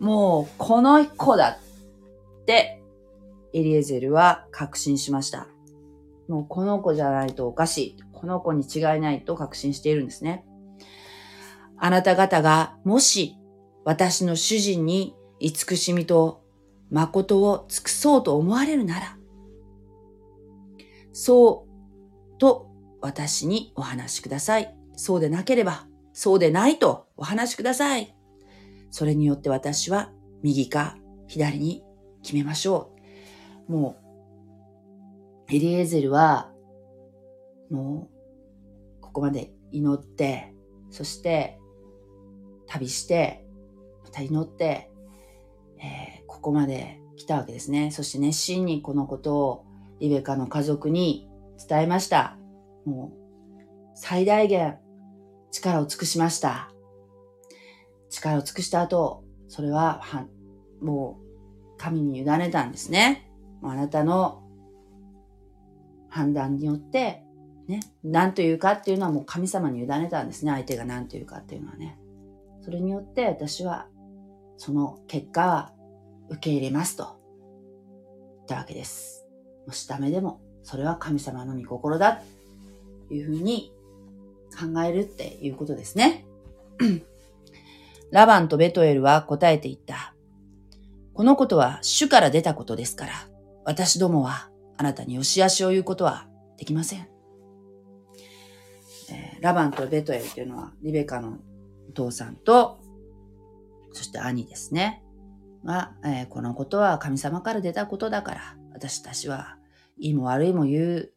[0.00, 1.58] もう、この子だ
[2.42, 2.82] って、
[3.52, 5.46] エリエゼルは確信しました。
[6.28, 7.96] もうこの子じゃないとおかしい。
[8.12, 10.44] この子に違いないと確信しているんですね。
[11.76, 13.36] あなた方がもし
[13.84, 16.42] 私の主人に慈しみと
[16.90, 19.16] 誠を尽くそうと思われるなら、
[21.12, 22.69] そうと
[23.00, 24.74] 私にお話しください。
[24.96, 28.14] そうでなければ、そうでないとお話しください。
[28.90, 31.84] それによって私は右か左に
[32.22, 32.92] 決めましょ
[33.68, 33.72] う。
[33.72, 33.96] も
[35.48, 36.50] う、エリエゼルは、
[37.70, 38.08] も
[38.98, 40.54] う、ここまで祈って、
[40.90, 41.58] そして、
[42.66, 43.44] 旅して、
[44.04, 44.90] また祈って、
[45.78, 47.90] えー、ここまで来たわけですね。
[47.90, 49.64] そして熱心にこのことを
[50.00, 51.28] リベカの家族に
[51.68, 52.39] 伝えました。
[52.84, 53.20] もう、
[53.94, 54.78] 最大限
[55.50, 56.70] 力を尽くしました。
[58.08, 60.26] 力を尽くした後、それは、は、
[60.80, 63.30] もう、神に委ねたんですね。
[63.62, 64.42] あなたの
[66.08, 67.22] 判断によって、
[67.68, 70.52] ね、何というかっていうのはもう神様に委ねたんですね。
[70.52, 71.98] 相手が何というかっていうのはね。
[72.62, 73.86] それによって私は、
[74.56, 75.72] その結果は
[76.28, 77.18] 受け入れますと
[78.36, 79.26] 言ったわけです。
[79.66, 82.22] もしダメでも、それは神様の御心だ
[83.14, 83.72] いうふうに
[84.50, 86.26] 考えるっていうことですね。
[88.10, 90.14] ラバンとベトエルは答えていった。
[91.14, 93.12] このことは主から出たことですから、
[93.64, 97.08] 私どもはあなたによし悪しを言うことはできません。
[99.12, 101.38] えー、ラバンとベトエルというのはリベカの
[101.88, 102.80] お父さんと、
[103.92, 105.02] そして兄ですね。
[105.64, 109.56] が、えー、このことは神様から出たことだから、私たちは
[109.98, 111.12] いいも悪いも言う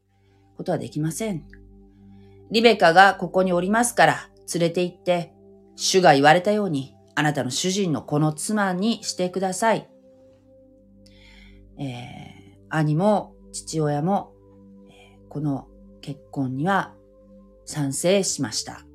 [0.58, 1.46] ことはできません。
[2.52, 5.34] リベカがここにおりますから、連れて行って
[5.76, 9.90] 主が言われたように、あなたの主人のこの妻にしてください。
[11.78, 14.34] えー、兄も父親も、
[14.90, 15.68] え、この
[16.02, 16.94] 結婚には
[17.66, 18.86] 賛成しました。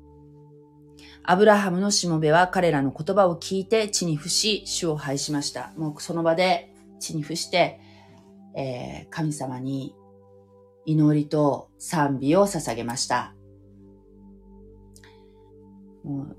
[1.23, 5.73] アブラハムのしもべは彼らの言葉を聞いて地に伏し、主を拝しました。
[5.77, 7.79] もうその場で地に伏して、
[8.55, 9.95] えー、神様に
[10.85, 13.35] 祈りと賛美を捧げました。
[16.03, 16.35] もう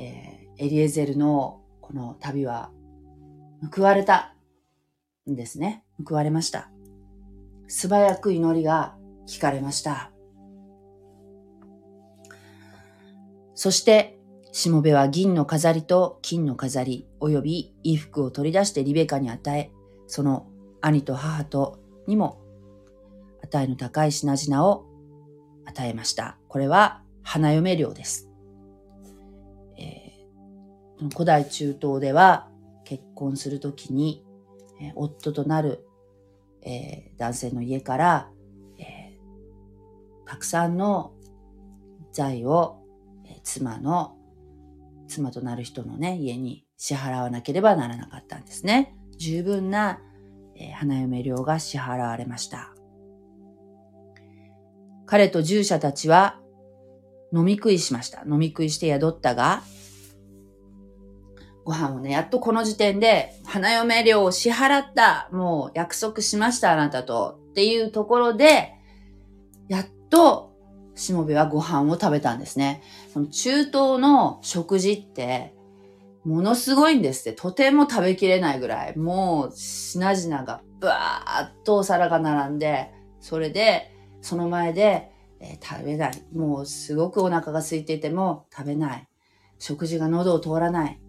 [0.00, 2.70] えー、エリエゼルのこの旅は
[3.74, 4.34] 報われた
[5.30, 5.84] んですね。
[6.04, 6.70] 報われました。
[7.68, 8.96] 素早く祈りが
[9.28, 10.10] 聞かれました。
[13.54, 14.18] そして、
[14.52, 19.70] しもべは銀の飾りと金の飾り、及び衣服を取り出してリベカに与え、
[20.06, 20.46] その
[20.80, 22.40] 兄と母とにも、
[23.42, 24.86] 値の高い品々を
[25.66, 26.38] 与えました。
[26.48, 28.29] これは花嫁料です。
[31.08, 32.48] 古代中東では
[32.84, 34.24] 結婚するときに、
[34.80, 35.86] え、夫となる、
[36.62, 38.30] えー、男性の家から、
[38.78, 41.12] えー、たくさんの
[42.12, 42.82] 財を、
[43.26, 44.16] え妻の、
[45.08, 48.94] 妻となる人のね、家に支払わなければならなかったんですね。
[49.18, 50.00] 十分な、
[50.56, 52.74] え花嫁料が支払われました。
[55.06, 56.38] 彼と従者たちは
[57.32, 58.22] 飲み食いしました。
[58.26, 59.62] 飲み食いして宿ったが、
[61.70, 68.74] ご飯をね、やっとこの時点で、花嫁料を支払った、もう約束しました、あなたと、っていうところで、
[69.68, 70.50] やっと、
[70.96, 72.82] しもべはご飯を食べたんですね。
[73.12, 75.54] その中東の食事って、
[76.24, 77.40] ものすごいんですって。
[77.40, 78.98] とても食べきれないぐらい。
[78.98, 86.22] もう、品々がバーっとお皿が並んで、それで、その前で、えー、食べない。
[86.34, 89.08] もうすごくお腹が空いていても食べない。
[89.60, 91.00] 食事が喉を通らない。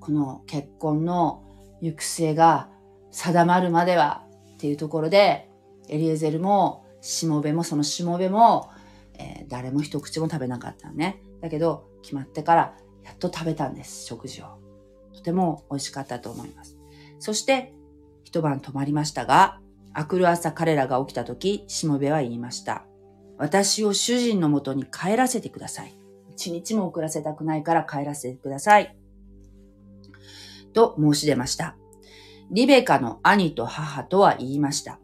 [0.00, 1.44] この結婚の
[1.80, 2.68] 行く末が
[3.10, 5.48] 定まるまではっていうところで、
[5.88, 8.70] エリエゼルも、しもべも、そのしもべも、
[9.14, 11.22] えー、誰も一口も食べなかったのね。
[11.40, 14.46] だけど、決まってから、やっと食べたんです、食事を。
[15.14, 16.76] とても美味しかったと思います。
[17.18, 17.74] そして、
[18.24, 19.60] 一晩泊まりましたが、
[19.96, 22.84] 明くる朝彼らが起きた時、しもべは言いました。
[23.38, 25.94] 私を主人のもとに帰らせてください。
[26.30, 28.99] 一日も遅らせたくないから帰らせてください。
[30.72, 31.76] と申し出ました。
[32.50, 34.98] リベカの兄と母とは言いました。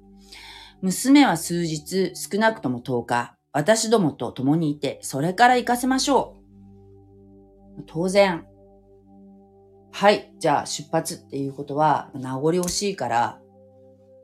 [0.82, 6.36] 娘は数日、少なくとも10日、私どもと共にいて、それから行かせましょ
[7.78, 7.82] う。
[7.86, 8.46] 当然、
[9.92, 13.40] はい、じゃあ出発っていうことは、名残惜しいから、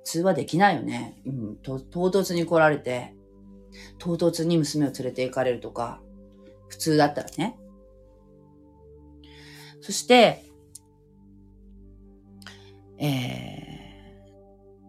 [0.05, 1.16] 通話できないよね。
[1.24, 3.14] うん、唐突に来られて、
[3.98, 6.02] 唐突に娘を連れて行かれるとか、
[6.68, 7.59] 普通だったらね。
[9.81, 10.44] そして、
[12.98, 14.24] え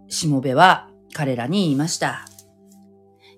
[0.08, 2.26] ー、しもべは彼らに言いました。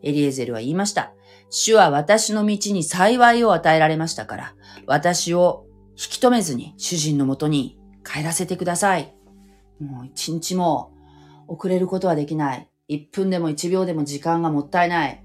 [0.03, 1.13] エリエゼルは言いました。
[1.49, 4.55] 主は私の道に幸いを与えられましたから、
[4.87, 9.15] 私を引き止めずに主人のもとに帰らせてください。
[9.79, 10.91] もう一日も
[11.47, 12.69] 遅れることはできない。
[12.87, 15.23] 一分でも一秒でも時間がもったいない。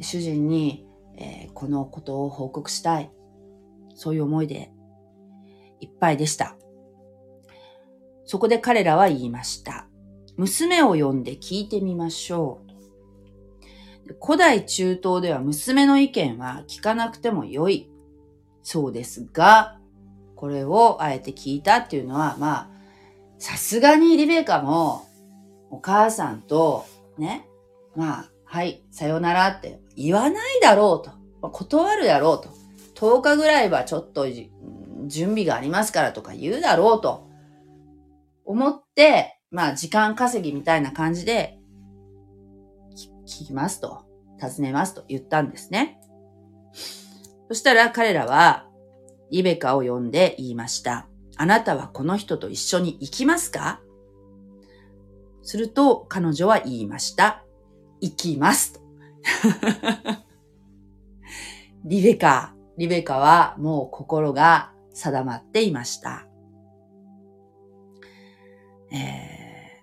[0.00, 0.86] 主人に、
[1.18, 3.10] えー、このことを報告したい。
[3.94, 4.72] そういう思いで
[5.80, 6.56] いっぱいでした。
[8.26, 9.86] そこで彼らは言いました。
[10.36, 12.66] 娘を呼んで聞いてみましょう。
[14.24, 17.90] 古代中東では娘の意見は聞かなくても良い。
[18.62, 19.78] そうですが、
[20.34, 22.70] これをあえて聞いたっていうのは、まあ、
[23.38, 25.06] さすがにリベカも、
[25.70, 26.84] お母さんと、
[27.18, 27.48] ね、
[27.94, 31.48] まあ、はい、さよならって言わないだろうと。
[31.48, 32.50] 断るだろうと。
[32.96, 34.26] 10日ぐらいはちょっと
[35.06, 37.25] 準備がありますからとか言うだろうと
[38.46, 41.58] 思って、まあ時間稼ぎみたいな感じで
[43.26, 44.04] 聞きますと、
[44.40, 46.00] 尋ねますと言ったんですね。
[47.48, 48.66] そしたら彼らは
[49.30, 51.08] リベカを呼んで言いました。
[51.36, 53.80] あなたはこの人と一緒に行きますか？
[55.42, 57.44] すると彼女は言いました。
[58.00, 58.80] 行きますと。
[61.84, 66.25] リベカ、リベカはもう心が定まっていました。
[68.90, 69.82] え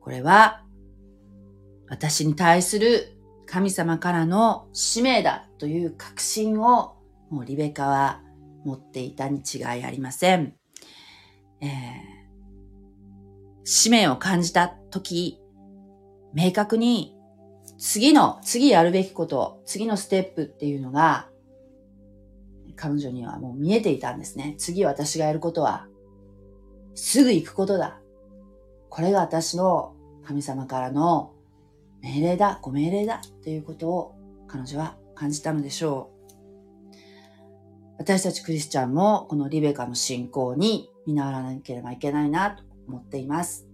[0.00, 0.64] ー、これは
[1.88, 6.96] 私に対する神様からの使命だという確信を
[7.30, 8.22] もうリベカは
[8.64, 10.54] 持っていたに違いありません。
[11.60, 11.70] えー、
[13.64, 15.40] 使命を感じた時、
[16.32, 17.16] 明確に
[17.80, 21.30] 次の、次やるべきこと、次のステップっていうのが、
[22.76, 24.54] 彼女にはもう見えていたんですね。
[24.58, 25.86] 次私がやることは、
[26.94, 27.99] すぐ行くことだ。
[28.90, 31.32] これが私の神様からの
[32.02, 34.14] 命令だ、ご命令だということを
[34.46, 36.20] 彼女は感じたのでしょう。
[37.98, 43.66] 私たちクリスチャンもこのリベカの信仰に見習わなければいけないなと思っています。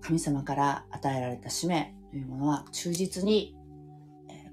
[0.00, 3.56] 神様から与えられた使命というものは忠実に、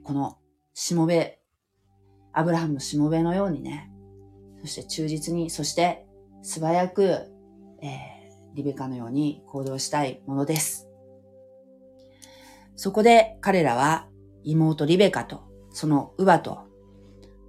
[0.04, 0.38] この
[0.74, 1.40] しもべ、
[2.32, 3.92] アブラハムのしもべのようにね、
[4.62, 6.06] そして忠実に、そして
[6.42, 7.31] 素早く、
[7.82, 10.88] えー、リベカのように行動したいものです。
[12.76, 14.08] そこで彼らは
[14.44, 16.60] 妹リベカとその乳母と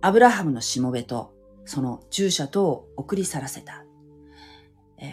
[0.01, 1.33] アブラハムのしもべと
[1.64, 3.85] その従者とを送り去らせた。
[4.99, 5.11] えー、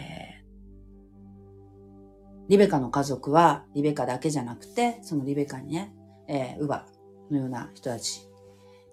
[2.48, 5.94] リベカの家族はリベカだけじゃなくて、そのリベカにね、
[6.28, 6.86] えー、乳母
[7.30, 8.28] のような人たち、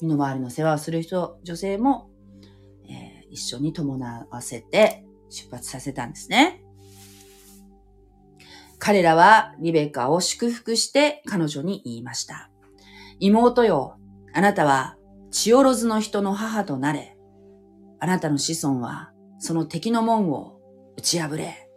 [0.01, 2.09] 身の回りの世話をする人、女性も、
[2.87, 6.63] えー、一緒に伴わせて出発させたんですね。
[8.79, 12.49] 彼らはリベカを祝福して彼女に言いました。
[13.19, 13.97] 妹よ、
[14.33, 14.97] あなたは
[15.31, 17.17] 血おろずの人の母となれ。
[17.99, 20.59] あなたの子孫はその敵の門を
[20.97, 21.67] 打ち破れ。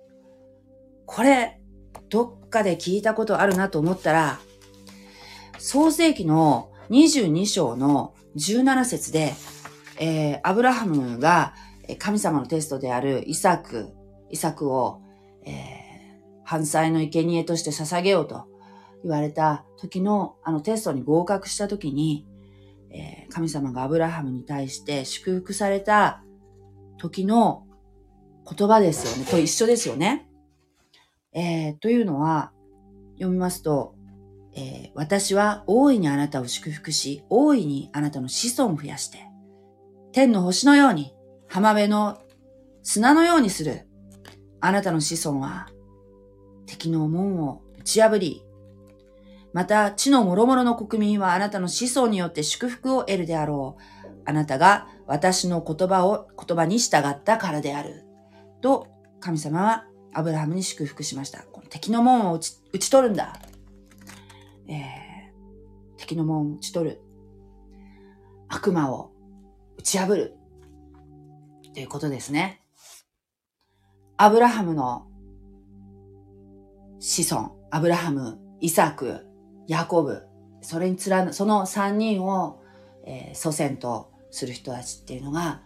[1.06, 1.60] これ、
[2.08, 4.38] どっかで聞いたことあるなと思ったら、
[5.58, 9.34] 創世記の22章の17節で、
[9.98, 11.54] えー、アブラハムが
[11.96, 13.92] 神様のテストであるイサク、
[14.30, 15.00] イサクを、
[15.44, 15.90] えー
[16.50, 18.48] 犯罪の生贄として捧げようと
[19.04, 22.26] 言われた時のあのテストに合格した時に、
[22.90, 26.24] えー、神様がアブラハムに対して祝福された
[26.98, 27.68] 時の
[28.44, 29.30] 言葉ですよね。
[29.30, 30.28] と一緒ですよね。
[31.32, 32.50] えー、というのは、
[33.14, 33.94] 読みますと、
[34.56, 39.18] えー、私は大いにあなたを祝福し、大いにあなたの子孫を増やして、
[40.10, 41.14] 天の星のように、
[41.50, 42.22] 浜辺の
[42.84, 43.88] 砂のようにする。
[44.60, 45.66] あなたの子孫は
[46.64, 48.44] 敵の門を打ち破り、
[49.52, 53.82] また地の諸々の国民はあなたの子孫によって祝福を得るであろう。
[54.26, 58.04] あなたが私の言葉を、言葉に従ったからである。
[58.60, 58.86] と、
[59.18, 61.42] 神様はアブラハムに祝福しました。
[61.42, 63.40] この敵の門を打ち打ち取るんだ。
[64.68, 67.00] えー、敵の門を打ち取る。
[68.46, 69.10] 悪魔を
[69.78, 70.36] 打ち破る。
[71.74, 72.62] ということですね。
[74.16, 75.06] アブラハムの
[76.98, 79.26] 子孫、アブラハム、イサク、
[79.68, 80.24] ヤコブ、
[80.62, 82.60] それに連な、その三人を、
[83.06, 85.62] えー、祖先とする人たちっていうのが、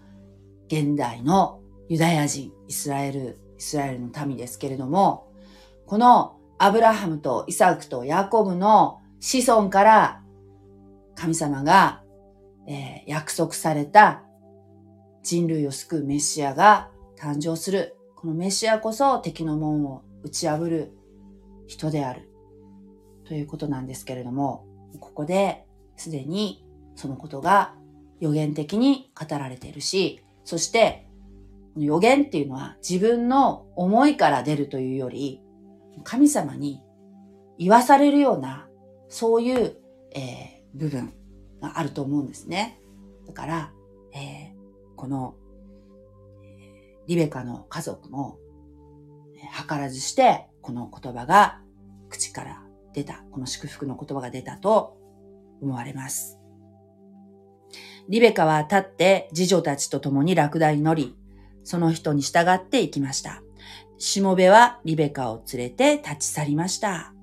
[0.69, 5.33] 現代のユダヤ人、イスラエル、イスラエルの民ですけれども、
[5.87, 10.23] このアブラハムとイサクとヤコブの子孫から
[11.15, 12.03] 神様が、
[12.67, 14.23] えー、約束された
[15.25, 17.97] 人類を救うメシアが誕生する。
[18.15, 20.93] このメシアこそ敵の門を打ち破る
[21.67, 22.29] 人である。
[23.25, 24.67] ということなんですけれども、
[25.01, 25.65] ここで
[25.97, 26.65] すでに
[26.95, 27.75] そのことが
[28.21, 31.09] 予言的に語られているし、そして
[31.77, 35.41] 予言っていうのは自分の思いから出るというより、
[36.05, 36.83] 神様に
[37.59, 38.69] 言わされるような、
[39.09, 39.77] そういう、
[40.15, 41.15] えー、部分
[41.63, 42.79] があると思うんですね。
[43.27, 43.73] だから、
[44.13, 44.54] えー、
[44.97, 45.35] この、
[47.07, 48.39] リベカの家族も、
[49.35, 51.61] 図らずして、この言葉が
[52.09, 54.97] 口から出た、この祝福の言葉が出たと
[55.61, 56.39] 思われます。
[58.09, 61.17] リベカは立って次女たちと共にラクダに乗り、
[61.63, 63.43] その人に従って行きました。
[63.99, 67.15] しもべはリベカを連れて立ち去りました。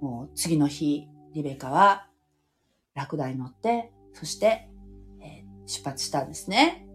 [0.00, 2.08] もう次の日、リベカは
[2.94, 4.68] ラクダに乗って、そして、
[5.66, 6.86] 出発したんですね。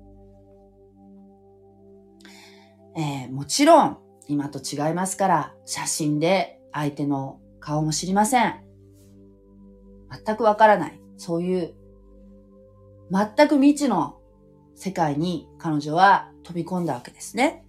[2.96, 3.98] えー、もちろん、
[4.28, 8.64] 今と違いますから、写真で相手の顔も知りません。
[10.26, 11.02] 全くわからない。
[11.18, 11.76] そういう、
[13.12, 14.18] 全く未知の
[14.76, 17.66] 世界に彼女は飛び込んだわけですね。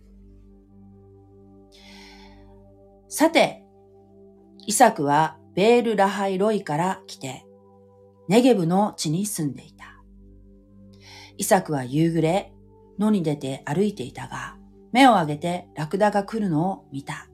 [3.08, 3.64] さて、
[4.66, 7.44] イサクはベール・ラハイ・ロイから来て、
[8.28, 9.71] ネゲブの地に住んでいた。
[11.38, 12.52] イサクは夕暮れ、
[12.98, 14.56] 野に出て歩いていたが、
[14.92, 17.28] 目を上げてラクダが来るのを見た。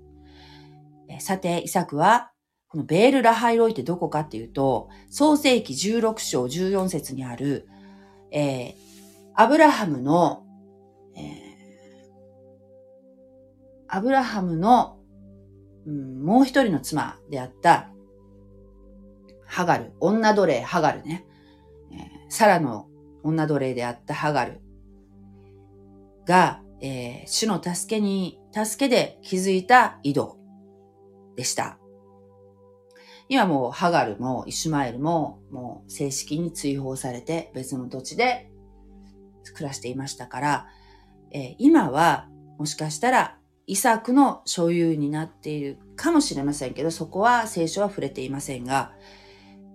[1.20, 2.32] さて、イサクは、
[2.68, 7.66] このベール・ラハイロイってどこかっていうと、創世紀16章14節にある、
[8.30, 8.74] えー、
[9.34, 10.44] アブラハムの、
[11.16, 11.24] えー、
[13.88, 14.98] アブラハムの
[15.88, 17.88] うん、もう一人の妻であった、
[19.46, 21.24] ハガル、女奴隷ハガルね、
[21.90, 22.87] えー、サラの
[23.28, 24.60] 女奴隷であったハガル
[26.26, 30.36] が、えー、主の助けに、助けで築いた井戸
[31.36, 31.78] でした。
[33.28, 38.50] 今もうハガルもイシュマエルももう正式に追放されて別の土地で
[39.54, 40.66] 暮らしていましたから、
[41.30, 48.92] えー、今はもしかしたらイサクの所有になっているかもしれませんけど、そこは聖書は触れていませんが、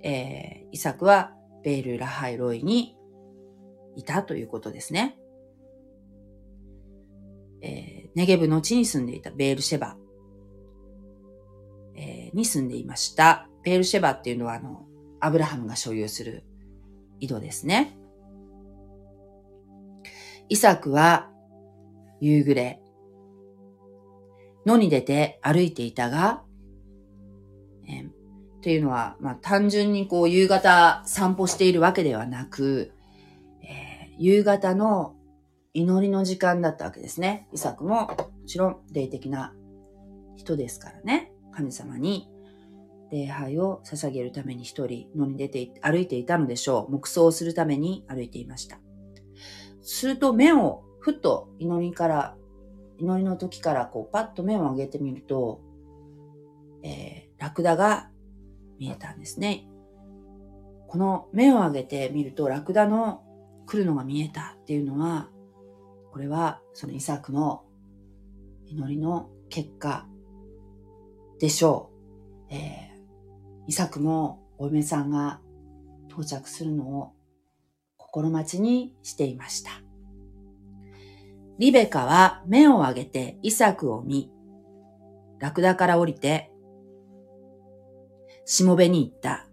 [0.02, 1.34] えー、イサクは
[1.64, 2.98] ベール・ラハイロイに
[3.96, 5.18] いたということですね。
[7.62, 9.96] えー、ネゲブの地に住んでいたベールシェバ、
[11.96, 13.48] えー、に住んでいました。
[13.64, 14.86] ベールシェバっていうのはあの、
[15.22, 16.44] アブラハムが所有する
[17.20, 17.98] 井戸ですね。
[20.50, 21.30] イサクは
[22.20, 22.82] 夕暮れ、
[24.66, 26.44] 野に出て歩いていたが、
[27.88, 28.10] えー、
[28.62, 32.93] というのは、まあ、単純にこう夕方散歩しているわけではなく、
[34.18, 35.16] 夕方の
[35.74, 37.48] 祈りの時間だったわけですね。
[37.52, 39.54] イサクももちろん霊的な
[40.36, 41.32] 人ですからね。
[41.52, 42.30] 神様に
[43.12, 46.92] 礼拝を捧げるために一人野に出て歩いていたのでしょう。
[46.92, 48.80] 黙想するために歩いていました。
[49.82, 52.36] すると目をふっと祈りから
[52.98, 55.62] 祈りの時からこうパッと目を上げてみると、
[56.84, 58.10] えー、ラクダが
[58.80, 59.68] 見えたんですね。
[60.88, 63.24] この目を上げてみるとラクダの
[63.66, 65.30] 来るのが見えたっていうのは、
[66.12, 67.64] これはそのイサクの
[68.68, 70.06] 祈りの結果
[71.40, 71.90] でしょ
[72.50, 72.54] う。
[72.54, 75.40] えー、イサクもお嫁さんが
[76.10, 77.14] 到着するのを
[77.98, 79.72] 心待ちにしていました。
[81.60, 84.32] リベカは目を上げてイサクを見、
[85.40, 86.52] ラクダから降りて、
[88.46, 89.48] しもべに言った。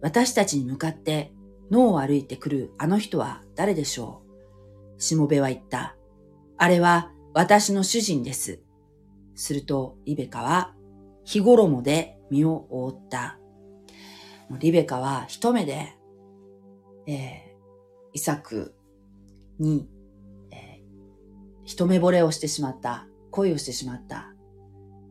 [0.00, 1.32] 私たちに向かって
[1.70, 4.22] 野を歩いてくるあの人は誰でしょ
[4.98, 5.02] う？
[5.02, 5.96] しもべは言った。
[6.56, 8.62] あれは私の主人です。
[9.34, 10.74] するとリベカは
[11.24, 13.38] 日衣で身を覆った。
[14.58, 15.94] リベカは一目で、
[17.06, 18.74] えー、イサク
[19.58, 19.88] に
[21.64, 24.32] 一目惚れをしてしまった、恋をしてしまった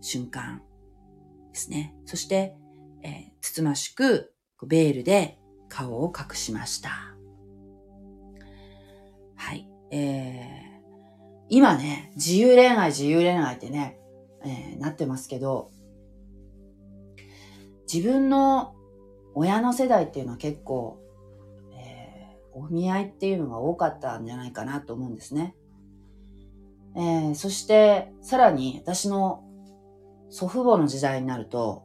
[0.02, 0.64] 瞬間
[1.54, 1.96] ですね。
[2.06, 2.56] そして、
[3.04, 4.34] えー、つつましく
[4.66, 5.37] ベールで
[5.70, 6.90] 顔を隠しました。
[9.36, 9.70] はい。
[9.92, 14.00] えー、今ね、自由恋愛、自由恋愛ってね、
[14.44, 15.72] えー、なってますけど、
[17.92, 18.76] 自分の
[19.34, 21.00] 親の世代っていうのは結構、
[21.74, 25.56] えー、お見合いっていうのが多かったんじゃないかなと思うんですね。
[26.96, 29.44] えー、そして、さらに私の
[30.30, 31.84] 祖父母の時代になると、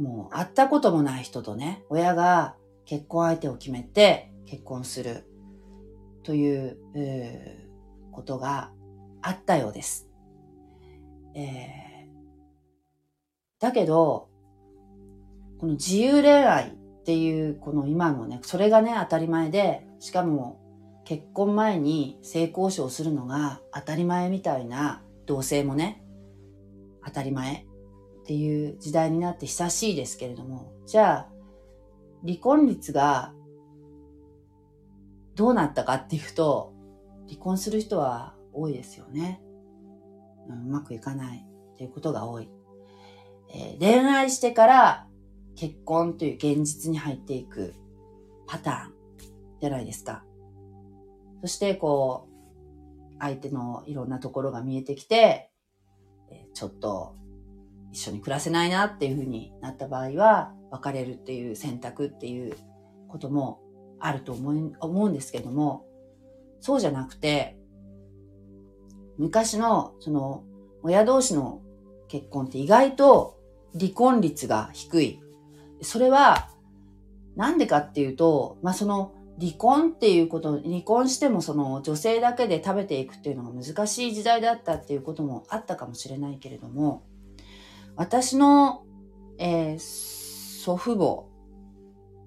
[0.00, 2.56] もう会ったこともない人とね、親が
[2.90, 5.24] 結婚相手を決めて結婚する
[6.24, 8.72] という、えー、ことが
[9.22, 10.08] あったようです。
[11.36, 14.28] えー、だけど、
[15.60, 20.60] この自由恋愛っていう、この今のね、それがね、当たり前で、しかも
[21.04, 26.02] 結婚前に性交渉するのが当たり前みたいな同性もね、
[27.04, 31.39] 当たり前っていう時代になって久しいですけれども、じゃあ、
[32.22, 33.32] 離婚率が
[35.34, 36.72] どうなったかっていうと、
[37.28, 39.40] 離婚する人は多いですよね。
[40.48, 42.50] うまくいかないっていうことが多い。
[43.52, 45.06] えー、恋愛してから
[45.56, 47.74] 結婚という現実に入っていく
[48.46, 48.94] パターン
[49.60, 50.24] じゃないですか。
[51.40, 55.50] そしてこう、相手のいろんなところが見えてきて、
[56.54, 57.14] ちょっと
[57.92, 62.56] 一緒に暮らせないなっていうふうになった場合は、別れるっていう選択っていう
[63.08, 63.60] ことも
[63.98, 65.84] あると思う思うんですけども、
[66.60, 67.56] そうじゃなくて、
[69.18, 70.44] 昔のその
[70.82, 71.60] 親同士の
[72.08, 73.38] 結婚って意外と
[73.78, 75.20] 離婚率が低い。
[75.82, 76.50] それは
[77.36, 87.02] なんでかっていうと、まあその離婚っていうこと、離婚してもその女性だけで食べていくっていうのが難しい時代だったっていうこともあったかもしれないけれども、
[88.00, 88.86] 私の、
[89.38, 91.26] えー、祖父母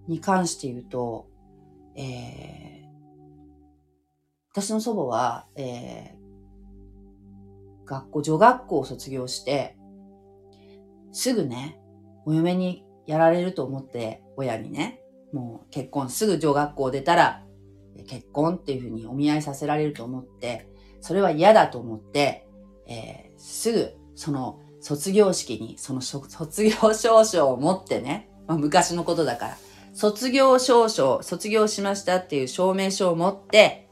[0.07, 1.25] に関して言うと、
[1.95, 2.87] えー、
[4.51, 9.75] 私の祖母は、えー、学校、女学校を卒業して、
[11.11, 11.81] すぐね、
[12.27, 15.01] お嫁にやられると思って、親にね、
[15.31, 17.43] もう結婚、すぐ女学校出たら、
[18.07, 20.69] 結婚っていうふうにお見合いさせられると思って、
[21.01, 22.47] それは嫌だと思って、
[22.85, 29.57] えー、すぐその卒業式にその卒業証書を持ってね、まあ、昔のことだから、
[29.93, 33.87] 卒業証書、卒業しましたっていう証明書を持って、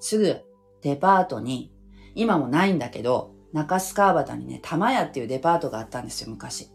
[0.00, 0.40] すぐ
[0.80, 1.74] デパートに、
[2.14, 6.70] 今もないんだけど、中須川端にね、玉屋っていうデパートがあったんですよ、昔。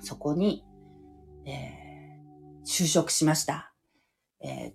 [0.00, 0.64] そこに、
[1.44, 3.74] えー、就職しました。
[4.40, 4.72] えー、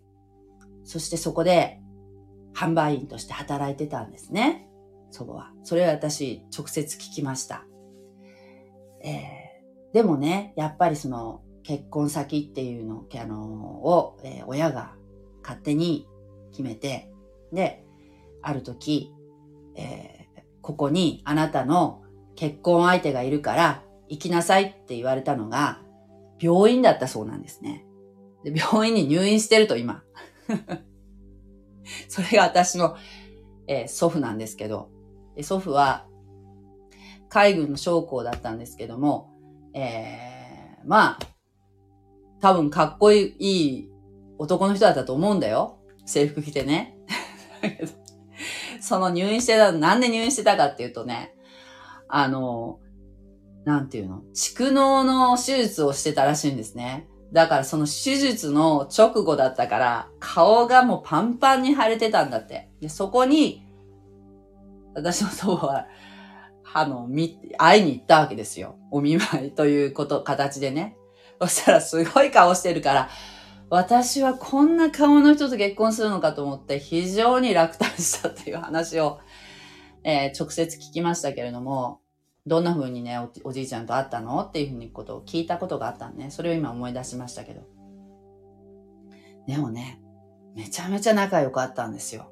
[0.83, 1.79] そしてそこで
[2.53, 4.66] 販売員として働いてたんですね。
[5.11, 5.51] 祖母は。
[5.63, 7.65] それは私、直接聞きました。
[9.03, 13.43] えー、でもね、やっぱりその、結婚先っていうの、あの
[13.83, 14.95] を、えー、親が
[15.43, 16.07] 勝手に
[16.51, 17.11] 決めて、
[17.51, 17.83] で、
[18.41, 19.13] ある時、
[19.75, 22.01] えー、ここにあなたの
[22.35, 25.81] 結婚相手がいるから行きなさいって言われたのが
[26.39, 27.85] 病院だったそうなんですね。
[28.43, 30.03] で病院に入院してると今。
[32.07, 32.95] それが私の、
[33.67, 34.89] えー、祖父なんですけど、
[35.37, 36.07] で祖父は
[37.29, 39.31] 海軍の将校だったんですけども、
[39.73, 41.19] えー、まあ、
[42.41, 43.89] 多分かっこいい
[44.39, 45.77] 男の人だったと思うんだよ。
[46.05, 46.97] 制服着てね。
[48.81, 51.35] その入院してた、なんで入院してたかっていうとね、
[52.07, 52.79] あの、
[53.65, 57.07] なんていうの蓄膿の手術をしてたらしいんですね。
[57.33, 62.71] だからその手術の直後だったから、顔がもうパンパンに腫れてたんだって。
[62.79, 63.66] で、そこに
[64.97, 65.87] 私の祖母は、
[66.73, 68.77] あの、み、会いに行ったわけですよ。
[68.91, 70.97] お見舞いということ、形でね。
[71.39, 73.09] そしたらすごい顔してるから、
[73.69, 79.19] 私はこんな顔の人と結婚するのかと思って非常に落胆したっていう話を、
[80.03, 81.99] えー、直接聞きましたけれども、
[82.47, 86.31] どんな風にねお、おじいちゃんと会ったのっていうふうにことを聞いたことがあったんね。
[86.31, 87.61] それを今思い出しましたけど。
[89.47, 90.01] でもね、
[90.55, 92.31] めちゃめちゃ仲良かったんですよ。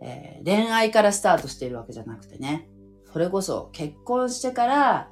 [0.00, 2.68] えー、恋愛からスタートしているわけじゃなくてね、
[3.12, 5.10] それこそ結婚してから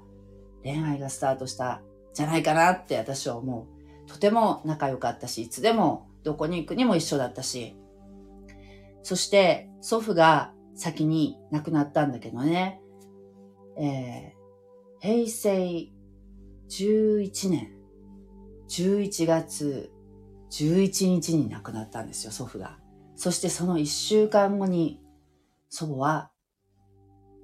[0.62, 1.82] 恋愛がスタートした
[2.14, 3.68] じゃないかなって私は思
[4.06, 4.08] う。
[4.08, 7.76] とても仲良かったし、いつでもどこに行くにも一緒だったし、
[9.02, 12.80] そして祖父が先に亡くなったんだけどね、
[13.78, 15.88] えー、平成
[16.68, 17.72] 11年
[18.68, 19.92] 11月
[20.50, 22.78] 11日に亡くなったんですよ、祖父が。
[23.16, 25.00] そしてその一週間後に
[25.68, 26.30] 祖母は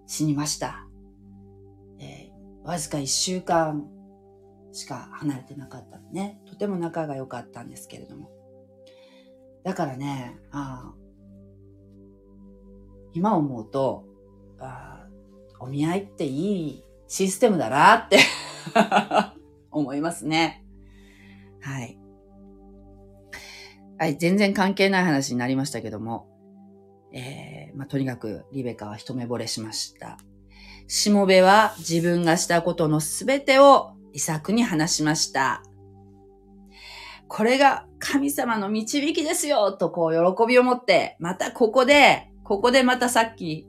[0.07, 0.87] 死にました。
[1.99, 3.89] えー、わずか一週間
[4.73, 6.41] しか離れてなかったのね。
[6.47, 8.31] とても仲が良かったんですけれども。
[9.65, 10.93] だからね、あ
[13.15, 14.05] 今思うと
[14.59, 15.07] あ、
[15.61, 18.19] お見合いっていいシステムだなって
[19.71, 20.65] 思いますね。
[21.61, 22.02] はい。
[24.03, 26.27] はい、全然関係ない話になりましたけども、
[27.13, 30.19] えー、まあ、とにかくリベカは一目惚れしました。
[30.89, 35.63] しもべは自分がしたことのすべてをイサクに話しました。
[37.29, 43.69] これが神様の導きですよとこう喜びを持って、またここで、ここでまたさっき、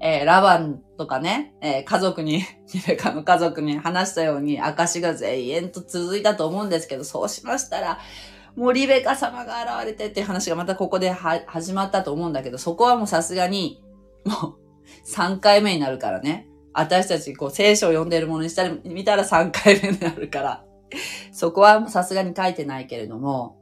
[0.00, 7.98] えー、ラバンとかね、えー、家族に、 リベカの家族に話したように、証が全延と続いたと思うんですけど、そうしましたら、
[8.58, 13.84] もうリベカ様が現れてっていう話がまたここで始まったと思うんだけど、そこはもうさすがに、
[14.24, 14.58] もう
[15.06, 16.48] 3回目になるからね。
[16.72, 20.64] 私たちこう聖書を読んでるものにしたら、見たら3回目になるから。
[21.30, 23.60] そこはさすがに書いてないけれども、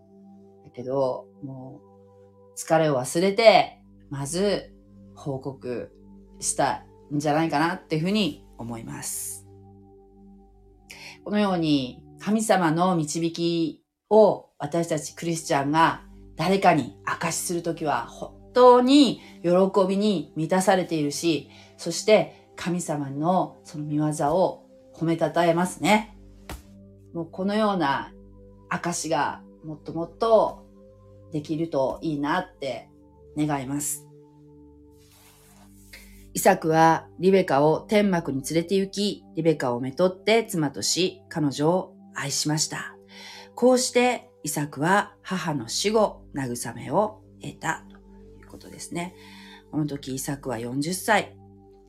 [0.64, 1.82] だけど、も
[2.54, 3.78] う疲れを忘れて、
[4.08, 4.72] まず
[5.14, 5.92] 報告
[6.40, 9.46] したんじゃないかなっていうふうに思います。
[11.22, 16.02] このように神様の導きを私たちクリスチャンが
[16.36, 19.50] 誰かに証しするときは本当に喜
[19.88, 24.04] びに満たされているし、そして神様のその見業
[24.34, 26.16] を褒めたたえますね。
[27.12, 28.12] もうこのような
[28.68, 30.66] 証がもっともっと
[31.32, 32.88] できるといいなって
[33.36, 34.06] 願います。
[36.32, 42.95] イサクはリベカを天幕に連れて行き、リベカをめとって妻とし、彼女を愛しました。
[43.56, 47.96] こうしてイサクは母の死後、慰めを得たと
[48.38, 49.16] いうことですね。
[49.72, 51.34] この時イサクは40歳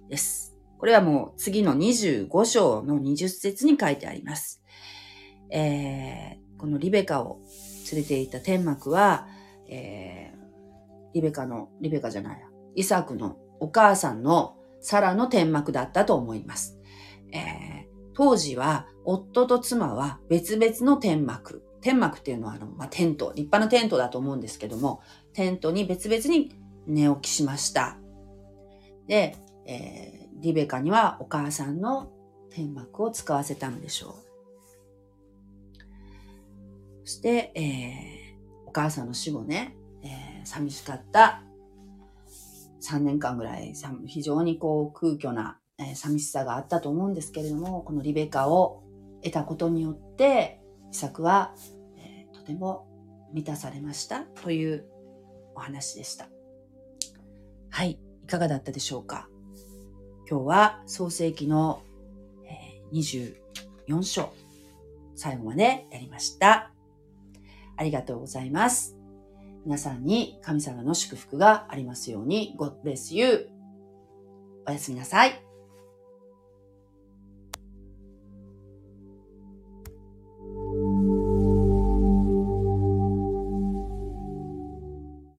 [0.09, 0.55] です。
[0.79, 4.63] これはもう次の25章の20節に書いてあります。
[5.49, 7.41] えー、このリベカを
[7.91, 9.27] 連れていた天幕は、
[9.67, 12.41] えー、リベカの、リベカじゃない、
[12.75, 16.79] イサクのお母さんのサラの天幕だったと思います。
[17.33, 17.86] えー
[18.17, 21.63] 当時は夫と妻は別々の天幕。
[21.81, 25.03] 天幕っていうのはあの、まあ、テント、立派なテントだと思うんですけども、
[25.33, 26.51] テントに別々に
[26.87, 27.95] 寝起きしました。
[29.05, 29.35] で、
[29.67, 32.11] えー、リベカにはお母さんの
[32.49, 34.27] 天幕を使わせたのでしょう。
[37.05, 41.43] そして、えー、お母さんの死後ね、えー、寂しかった
[42.81, 43.75] 3年間ぐらい、
[44.07, 48.83] 非常にこう空虚なえ、寂しさがあったと思うんですけれども、このリベカを
[49.23, 50.59] 得たことによって、
[50.91, 51.53] イサクは、
[51.97, 52.87] え、とても
[53.33, 54.85] 満たされましたという
[55.55, 56.27] お話でした。
[57.69, 59.29] はい、いかがだったでしょうか？
[60.29, 61.81] 今日は創世記の、
[62.45, 64.33] え、24章、
[65.15, 66.71] 最後までやりました。
[67.75, 68.97] ありがとうございます。
[69.63, 73.49] 皆さんに神様の祝福がありますように、God bless you.
[74.67, 75.46] おやすみなさい。